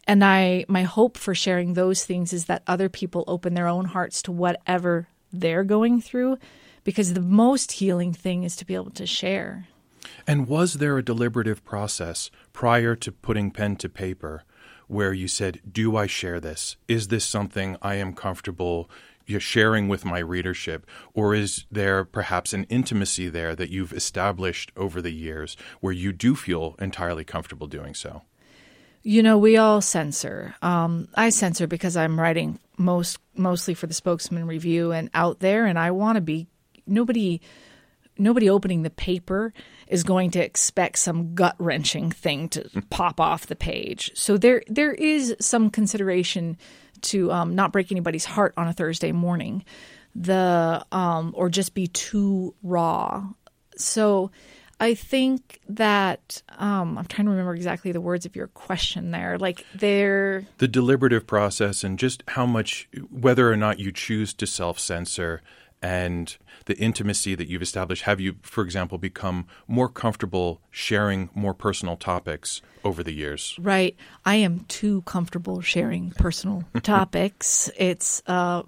And 0.06 0.24
I, 0.24 0.64
my 0.68 0.82
hope 0.82 1.16
for 1.16 1.34
sharing 1.34 1.74
those 1.74 2.04
things 2.04 2.32
is 2.32 2.44
that 2.46 2.62
other 2.66 2.88
people 2.88 3.24
open 3.26 3.54
their 3.54 3.68
own 3.68 3.86
hearts 3.86 4.22
to 4.22 4.32
whatever 4.32 5.08
they're 5.32 5.64
going 5.64 6.00
through, 6.00 6.38
because 6.84 7.14
the 7.14 7.20
most 7.20 7.72
healing 7.72 8.12
thing 8.12 8.44
is 8.44 8.56
to 8.56 8.66
be 8.66 8.74
able 8.74 8.90
to 8.92 9.06
share. 9.06 9.66
And 10.26 10.46
was 10.46 10.74
there 10.74 10.98
a 10.98 11.04
deliberative 11.04 11.64
process 11.64 12.30
prior 12.52 12.94
to 12.96 13.12
putting 13.12 13.50
pen 13.50 13.76
to 13.76 13.88
paper 13.88 14.44
where 14.86 15.12
you 15.12 15.28
said, 15.28 15.60
Do 15.70 15.96
I 15.96 16.06
share 16.06 16.40
this? 16.40 16.76
Is 16.88 17.08
this 17.08 17.24
something 17.24 17.76
I 17.80 17.94
am 17.96 18.12
comfortable 18.12 18.90
sharing 19.38 19.88
with 19.88 20.04
my 20.04 20.18
readership? 20.18 20.86
Or 21.14 21.34
is 21.34 21.64
there 21.70 22.04
perhaps 22.04 22.52
an 22.52 22.64
intimacy 22.64 23.28
there 23.28 23.54
that 23.56 23.70
you've 23.70 23.92
established 23.92 24.72
over 24.76 25.00
the 25.00 25.12
years 25.12 25.56
where 25.80 25.92
you 25.92 26.12
do 26.12 26.36
feel 26.36 26.76
entirely 26.78 27.24
comfortable 27.24 27.66
doing 27.66 27.94
so? 27.94 28.22
You 29.06 29.22
know, 29.22 29.36
we 29.36 29.58
all 29.58 29.82
censor. 29.82 30.54
Um, 30.62 31.08
I 31.14 31.28
censor 31.28 31.66
because 31.66 31.94
I'm 31.94 32.18
writing 32.18 32.58
most 32.78 33.18
mostly 33.36 33.74
for 33.74 33.86
the 33.86 33.92
Spokesman 33.92 34.46
Review 34.46 34.92
and 34.92 35.10
out 35.12 35.40
there, 35.40 35.66
and 35.66 35.78
I 35.78 35.90
want 35.90 36.16
to 36.16 36.22
be 36.22 36.46
nobody 36.86 37.42
nobody 38.16 38.48
opening 38.48 38.82
the 38.82 38.90
paper 38.90 39.52
is 39.88 40.04
going 40.04 40.30
to 40.30 40.38
expect 40.42 40.98
some 40.98 41.34
gut 41.34 41.54
wrenching 41.58 42.10
thing 42.10 42.48
to 42.48 42.68
pop 42.90 43.20
off 43.20 43.46
the 43.46 43.56
page. 43.56 44.10
So 44.14 44.38
there 44.38 44.62
there 44.68 44.92
is 44.92 45.36
some 45.38 45.68
consideration 45.68 46.56
to 47.02 47.30
um, 47.30 47.54
not 47.54 47.72
break 47.72 47.92
anybody's 47.92 48.24
heart 48.24 48.54
on 48.56 48.68
a 48.68 48.72
Thursday 48.72 49.12
morning, 49.12 49.66
the 50.14 50.82
um, 50.92 51.34
or 51.36 51.50
just 51.50 51.74
be 51.74 51.88
too 51.88 52.54
raw. 52.62 53.22
So 53.76 54.30
I 54.80 54.94
think 54.94 55.60
that 55.68 56.42
um, 56.58 56.98
I'm 56.98 57.06
trying 57.06 57.26
to 57.26 57.30
remember 57.30 57.54
exactly 57.54 57.92
the 57.92 58.00
words 58.00 58.26
of 58.26 58.34
your 58.34 58.48
question 58.48 59.10
there. 59.10 59.38
Like 59.38 59.64
they're 59.74 60.46
the 60.58 60.68
deliberative 60.68 61.26
process 61.26 61.84
and 61.84 61.98
just 61.98 62.22
how 62.28 62.46
much 62.46 62.88
whether 63.10 63.50
or 63.50 63.56
not 63.56 63.78
you 63.78 63.92
choose 63.92 64.34
to 64.34 64.46
self 64.46 64.78
censor 64.78 65.42
and 65.82 66.38
the 66.64 66.76
intimacy 66.78 67.34
that 67.34 67.46
you've 67.46 67.62
established. 67.62 68.02
Have 68.04 68.18
you 68.18 68.36
for 68.42 68.64
example 68.64 68.98
become 68.98 69.46
more 69.68 69.88
comfortable 69.88 70.60
sharing 70.70 71.28
more 71.34 71.52
personal 71.52 71.96
topics 71.96 72.62
over 72.84 73.02
the 73.02 73.12
years? 73.12 73.54
Right. 73.60 73.94
I 74.24 74.36
am 74.36 74.60
too 74.60 75.02
comfortable 75.02 75.60
sharing 75.60 76.10
personal 76.12 76.64
topics. 76.82 77.70
It's 77.76 78.22
uh, 78.26 78.62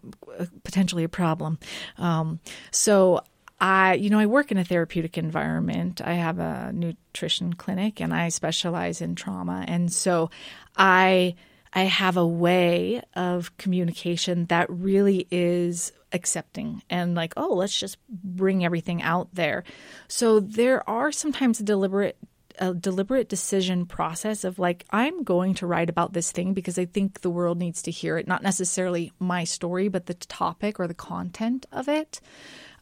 potentially 0.62 1.04
a 1.04 1.08
problem. 1.08 1.58
Um, 1.96 2.38
so 2.70 3.22
I, 3.58 3.94
you 3.94 4.10
know, 4.10 4.18
I 4.18 4.26
work 4.26 4.52
in 4.52 4.58
a 4.58 4.64
therapeutic 4.64 5.16
environment. 5.16 6.02
I 6.04 6.14
have 6.14 6.38
a 6.38 6.72
nutrition 6.72 7.54
clinic 7.54 8.00
and 8.00 8.12
I 8.12 8.28
specialize 8.28 9.00
in 9.00 9.14
trauma. 9.14 9.64
And 9.66 9.92
so 9.92 10.30
I 10.76 11.34
I 11.72 11.82
have 11.82 12.16
a 12.16 12.26
way 12.26 13.02
of 13.14 13.56
communication 13.58 14.46
that 14.46 14.70
really 14.70 15.26
is 15.30 15.92
accepting 16.12 16.82
and 16.88 17.14
like, 17.14 17.34
oh, 17.36 17.54
let's 17.54 17.78
just 17.78 17.98
bring 18.08 18.64
everything 18.64 19.02
out 19.02 19.28
there. 19.34 19.64
So 20.08 20.40
there 20.40 20.88
are 20.88 21.12
sometimes 21.12 21.60
a 21.60 21.64
deliberate 21.64 22.16
a 22.58 22.72
deliberate 22.72 23.28
decision 23.28 23.84
process 23.84 24.44
of 24.44 24.58
like 24.58 24.84
I'm 24.90 25.24
going 25.24 25.54
to 25.54 25.66
write 25.66 25.90
about 25.90 26.14
this 26.14 26.32
thing 26.32 26.54
because 26.54 26.78
I 26.78 26.86
think 26.86 27.20
the 27.20 27.30
world 27.30 27.58
needs 27.58 27.82
to 27.82 27.90
hear 27.90 28.16
it, 28.16 28.26
not 28.26 28.42
necessarily 28.42 29.12
my 29.18 29.44
story, 29.44 29.88
but 29.88 30.06
the 30.06 30.14
topic 30.14 30.80
or 30.80 30.86
the 30.86 30.94
content 30.94 31.66
of 31.70 31.88
it. 31.88 32.20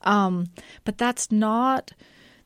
Um, 0.05 0.47
but 0.85 0.99
that's 0.99 1.33
not 1.33 1.93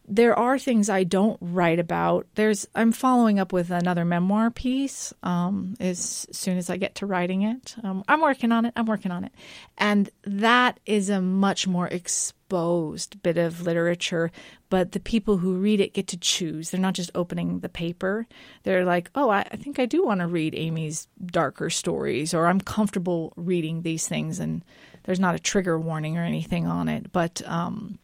there 0.09 0.37
are 0.39 0.59
things 0.59 0.89
I 0.89 1.05
don't 1.05 1.37
write 1.41 1.79
about. 1.79 2.27
There's 2.35 2.67
I'm 2.75 2.93
following 2.93 3.39
up 3.39 3.53
with 3.53 3.71
another 3.71 4.05
memoir 4.05 4.51
piece 4.51 5.13
um, 5.23 5.75
as 5.79 6.27
soon 6.33 6.57
as 6.57 6.71
I 6.71 6.79
get 6.79 6.97
to 6.97 7.07
writing 7.07 7.43
it. 7.43 7.77
Um, 7.85 8.03
I'm 8.09 8.23
working 8.23 8.51
on 8.51 8.65
it. 8.65 8.73
I'm 8.75 8.87
working 8.87 9.11
on 9.11 9.25
it, 9.25 9.33
and 9.77 10.09
that 10.25 10.81
is 10.87 11.11
a 11.11 11.21
much 11.21 11.67
more 11.67 11.89
exposed 11.89 13.23
bit 13.23 13.37
of 13.37 13.63
literature. 13.63 14.33
But 14.71 14.93
the 14.93 15.01
people 15.01 15.39
who 15.39 15.55
read 15.55 15.81
it 15.81 15.95
get 15.95 16.09
to 16.09 16.17
choose. 16.17 16.71
They're 16.71 16.81
not 16.81 16.95
just 16.95 17.11
opening 17.15 17.61
the 17.61 17.69
paper. 17.69 18.27
They're 18.65 18.85
like, 18.85 19.11
oh, 19.15 19.31
I, 19.31 19.41
I 19.51 19.57
think 19.57 19.79
I 19.79 19.87
do 19.87 20.05
want 20.05 20.21
to 20.21 20.27
read 20.27 20.55
Amy's 20.55 21.09
darker 21.27 21.69
stories, 21.69 22.33
or 22.33 22.47
I'm 22.47 22.61
comfortable 22.61 23.35
reading 23.37 23.83
these 23.83 24.09
things, 24.09 24.41
and 24.41 24.65
there's 25.09 25.19
not 25.19 25.35
a 25.35 25.39
trigger 25.39 25.81
warning 25.81 26.19
or 26.19 26.23
anything 26.23 26.67
on 26.67 26.89
it, 26.89 27.11
but. 27.11 27.41
Um, 27.47 27.99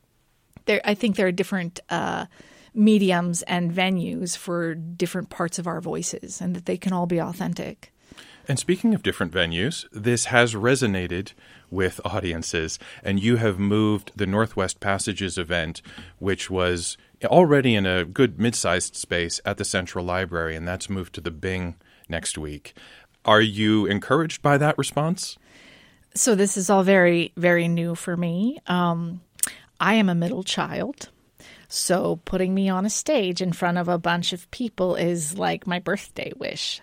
there, 0.66 0.80
I 0.82 0.94
think 0.94 1.16
there 1.16 1.26
are 1.26 1.32
different 1.32 1.80
uh, 1.90 2.26
mediums 2.74 3.42
and 3.42 3.72
venues 3.72 4.36
for 4.36 4.74
different 4.74 5.30
parts 5.30 5.58
of 5.58 5.66
our 5.66 5.80
voices, 5.80 6.40
and 6.40 6.56
that 6.56 6.66
they 6.66 6.76
can 6.76 6.92
all 6.92 7.06
be 7.06 7.20
authentic. 7.20 7.92
And 8.46 8.58
speaking 8.58 8.94
of 8.94 9.02
different 9.02 9.32
venues, 9.32 9.86
this 9.90 10.26
has 10.26 10.54
resonated 10.54 11.32
with 11.70 12.00
audiences, 12.04 12.78
and 13.02 13.22
you 13.22 13.36
have 13.36 13.58
moved 13.58 14.12
the 14.16 14.26
Northwest 14.26 14.80
Passages 14.80 15.38
event, 15.38 15.80
which 16.18 16.50
was 16.50 16.96
already 17.24 17.74
in 17.74 17.86
a 17.86 18.04
good 18.04 18.38
mid 18.38 18.54
sized 18.54 18.96
space 18.96 19.40
at 19.44 19.56
the 19.56 19.64
Central 19.64 20.04
Library, 20.04 20.56
and 20.56 20.68
that's 20.68 20.90
moved 20.90 21.14
to 21.14 21.20
the 21.20 21.30
Bing 21.30 21.76
next 22.08 22.36
week. 22.36 22.74
Are 23.24 23.40
you 23.40 23.86
encouraged 23.86 24.42
by 24.42 24.58
that 24.58 24.76
response? 24.76 25.38
So, 26.14 26.34
this 26.34 26.56
is 26.56 26.70
all 26.70 26.82
very, 26.82 27.32
very 27.36 27.68
new 27.68 27.94
for 27.94 28.16
me. 28.16 28.60
Um, 28.66 29.20
I 29.80 29.94
am 29.94 30.08
a 30.08 30.14
middle 30.14 30.44
child. 30.44 31.08
So 31.68 32.20
putting 32.24 32.54
me 32.54 32.68
on 32.68 32.86
a 32.86 32.90
stage 32.90 33.42
in 33.42 33.52
front 33.52 33.78
of 33.78 33.88
a 33.88 33.98
bunch 33.98 34.32
of 34.32 34.48
people 34.52 34.94
is 34.94 35.36
like 35.36 35.66
my 35.66 35.80
birthday 35.80 36.32
wish. 36.36 36.80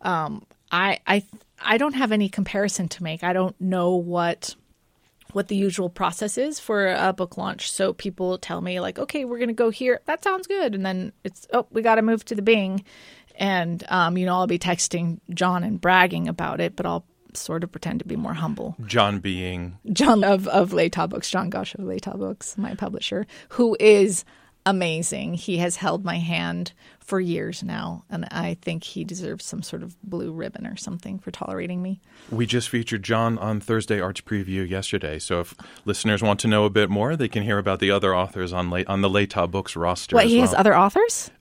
Um, 0.00 0.44
I 0.72 0.98
I 1.06 1.24
I 1.60 1.78
don't 1.78 1.94
have 1.94 2.10
any 2.10 2.28
comparison 2.28 2.88
to 2.88 3.04
make. 3.04 3.22
I 3.22 3.34
don't 3.34 3.58
know 3.60 3.94
what 3.94 4.56
what 5.32 5.48
the 5.48 5.56
usual 5.56 5.88
process 5.88 6.36
is 6.36 6.58
for 6.58 6.92
a 6.92 7.12
book 7.12 7.36
launch. 7.36 7.70
So 7.70 7.92
people 7.92 8.36
tell 8.36 8.60
me 8.60 8.80
like, 8.80 8.98
okay, 8.98 9.24
we're 9.24 9.38
to 9.46 9.54
go 9.54 9.70
here. 9.70 10.00
That 10.06 10.22
sounds 10.22 10.46
good. 10.46 10.74
And 10.74 10.84
then 10.84 11.12
it's, 11.24 11.46
oh, 11.54 11.66
we 11.70 11.80
got 11.80 11.94
to 11.94 12.02
move 12.02 12.22
to 12.26 12.34
the 12.34 12.42
Bing. 12.42 12.84
And, 13.36 13.82
um, 13.88 14.18
you 14.18 14.26
know, 14.26 14.34
I'll 14.34 14.46
be 14.46 14.58
texting 14.58 15.20
John 15.32 15.64
and 15.64 15.80
bragging 15.80 16.28
about 16.28 16.60
it, 16.60 16.76
but 16.76 16.84
I'll 16.84 17.06
sort 17.34 17.64
of 17.64 17.72
pretend 17.72 18.00
to 18.00 18.04
be 18.04 18.16
more 18.16 18.34
humble. 18.34 18.76
John 18.86 19.18
being 19.20 19.78
John 19.92 20.24
of, 20.24 20.48
of 20.48 20.70
Latah 20.70 21.08
Books, 21.08 21.30
John 21.30 21.50
Gosch 21.50 21.74
of 21.74 21.80
Latah 21.80 22.18
Books, 22.18 22.56
my 22.58 22.74
publisher, 22.74 23.26
who 23.50 23.76
is 23.80 24.24
amazing. 24.64 25.34
He 25.34 25.58
has 25.58 25.76
held 25.76 26.04
my 26.04 26.18
hand 26.18 26.72
for 27.00 27.20
years 27.20 27.62
now, 27.62 28.04
and 28.08 28.26
I 28.30 28.56
think 28.62 28.84
he 28.84 29.04
deserves 29.04 29.44
some 29.44 29.62
sort 29.62 29.82
of 29.82 30.00
blue 30.02 30.32
ribbon 30.32 30.66
or 30.66 30.76
something 30.76 31.18
for 31.18 31.30
tolerating 31.30 31.82
me. 31.82 32.00
We 32.30 32.46
just 32.46 32.68
featured 32.68 33.02
John 33.02 33.38
on 33.38 33.60
Thursday 33.60 34.00
Arts 34.00 34.20
Preview 34.20 34.68
yesterday, 34.68 35.18
so 35.18 35.40
if 35.40 35.54
listeners 35.84 36.22
want 36.22 36.40
to 36.40 36.48
know 36.48 36.64
a 36.64 36.70
bit 36.70 36.90
more, 36.90 37.16
they 37.16 37.28
can 37.28 37.42
hear 37.42 37.58
about 37.58 37.80
the 37.80 37.90
other 37.90 38.14
authors 38.14 38.52
on 38.52 38.72
on 38.86 39.00
the 39.00 39.08
Latah 39.08 39.50
Books 39.50 39.74
roster. 39.76 40.16
What 40.16 40.26
he 40.26 40.38
well. 40.38 40.46
has 40.46 40.54
other 40.54 40.76
authors? 40.76 41.30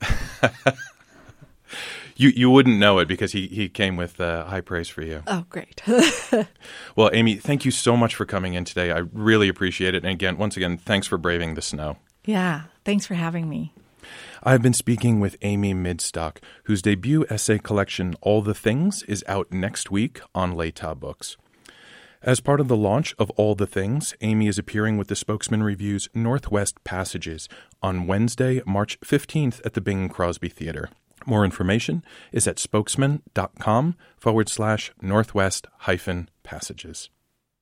you 2.21 2.29
you 2.35 2.49
wouldn't 2.49 2.77
know 2.77 2.99
it 2.99 3.07
because 3.07 3.31
he 3.31 3.47
he 3.47 3.67
came 3.67 3.95
with 3.95 4.21
uh, 4.21 4.45
high 4.45 4.61
praise 4.61 4.87
for 4.87 5.01
you. 5.01 5.23
Oh, 5.25 5.45
great. 5.49 5.81
well, 6.95 7.09
Amy, 7.13 7.35
thank 7.35 7.65
you 7.65 7.71
so 7.71 7.97
much 7.97 8.15
for 8.15 8.25
coming 8.25 8.53
in 8.53 8.63
today. 8.63 8.91
I 8.91 8.99
really 9.11 9.49
appreciate 9.49 9.95
it. 9.95 10.03
And 10.03 10.13
again, 10.13 10.37
once 10.37 10.55
again, 10.55 10.77
thanks 10.77 11.07
for 11.07 11.17
braving 11.17 11.55
the 11.55 11.61
snow. 11.61 11.97
Yeah, 12.25 12.63
thanks 12.85 13.07
for 13.07 13.15
having 13.15 13.49
me. 13.49 13.73
I've 14.43 14.61
been 14.61 14.73
speaking 14.73 15.19
with 15.19 15.37
Amy 15.41 15.73
Midstock, 15.73 16.37
whose 16.65 16.81
debut 16.81 17.25
essay 17.29 17.59
collection, 17.59 18.15
All 18.21 18.41
the 18.41 18.55
Things, 18.55 19.03
is 19.03 19.23
out 19.27 19.51
next 19.51 19.91
week 19.91 20.21
on 20.33 20.53
Latah 20.53 20.99
Books. 20.99 21.37
As 22.23 22.39
part 22.39 22.59
of 22.59 22.67
the 22.67 22.77
launch 22.77 23.15
of 23.17 23.31
All 23.31 23.55
the 23.55 23.67
Things, 23.67 24.15
Amy 24.21 24.47
is 24.47 24.59
appearing 24.59 24.97
with 24.97 25.07
the 25.07 25.15
Spokesman 25.15 25.63
Review's 25.63 26.07
Northwest 26.13 26.83
Passages 26.83 27.49
on 27.81 28.05
Wednesday, 28.05 28.61
March 28.65 28.99
15th 29.01 29.59
at 29.65 29.73
the 29.73 29.81
Bing 29.81 30.09
Crosby 30.09 30.49
Theater. 30.49 30.89
More 31.25 31.45
information 31.45 32.03
is 32.31 32.47
at 32.47 32.59
spokesman.com 32.59 33.95
forward 34.17 34.49
slash 34.49 34.91
northwest 35.01 35.67
hyphen 35.79 36.29
passages. 36.43 37.09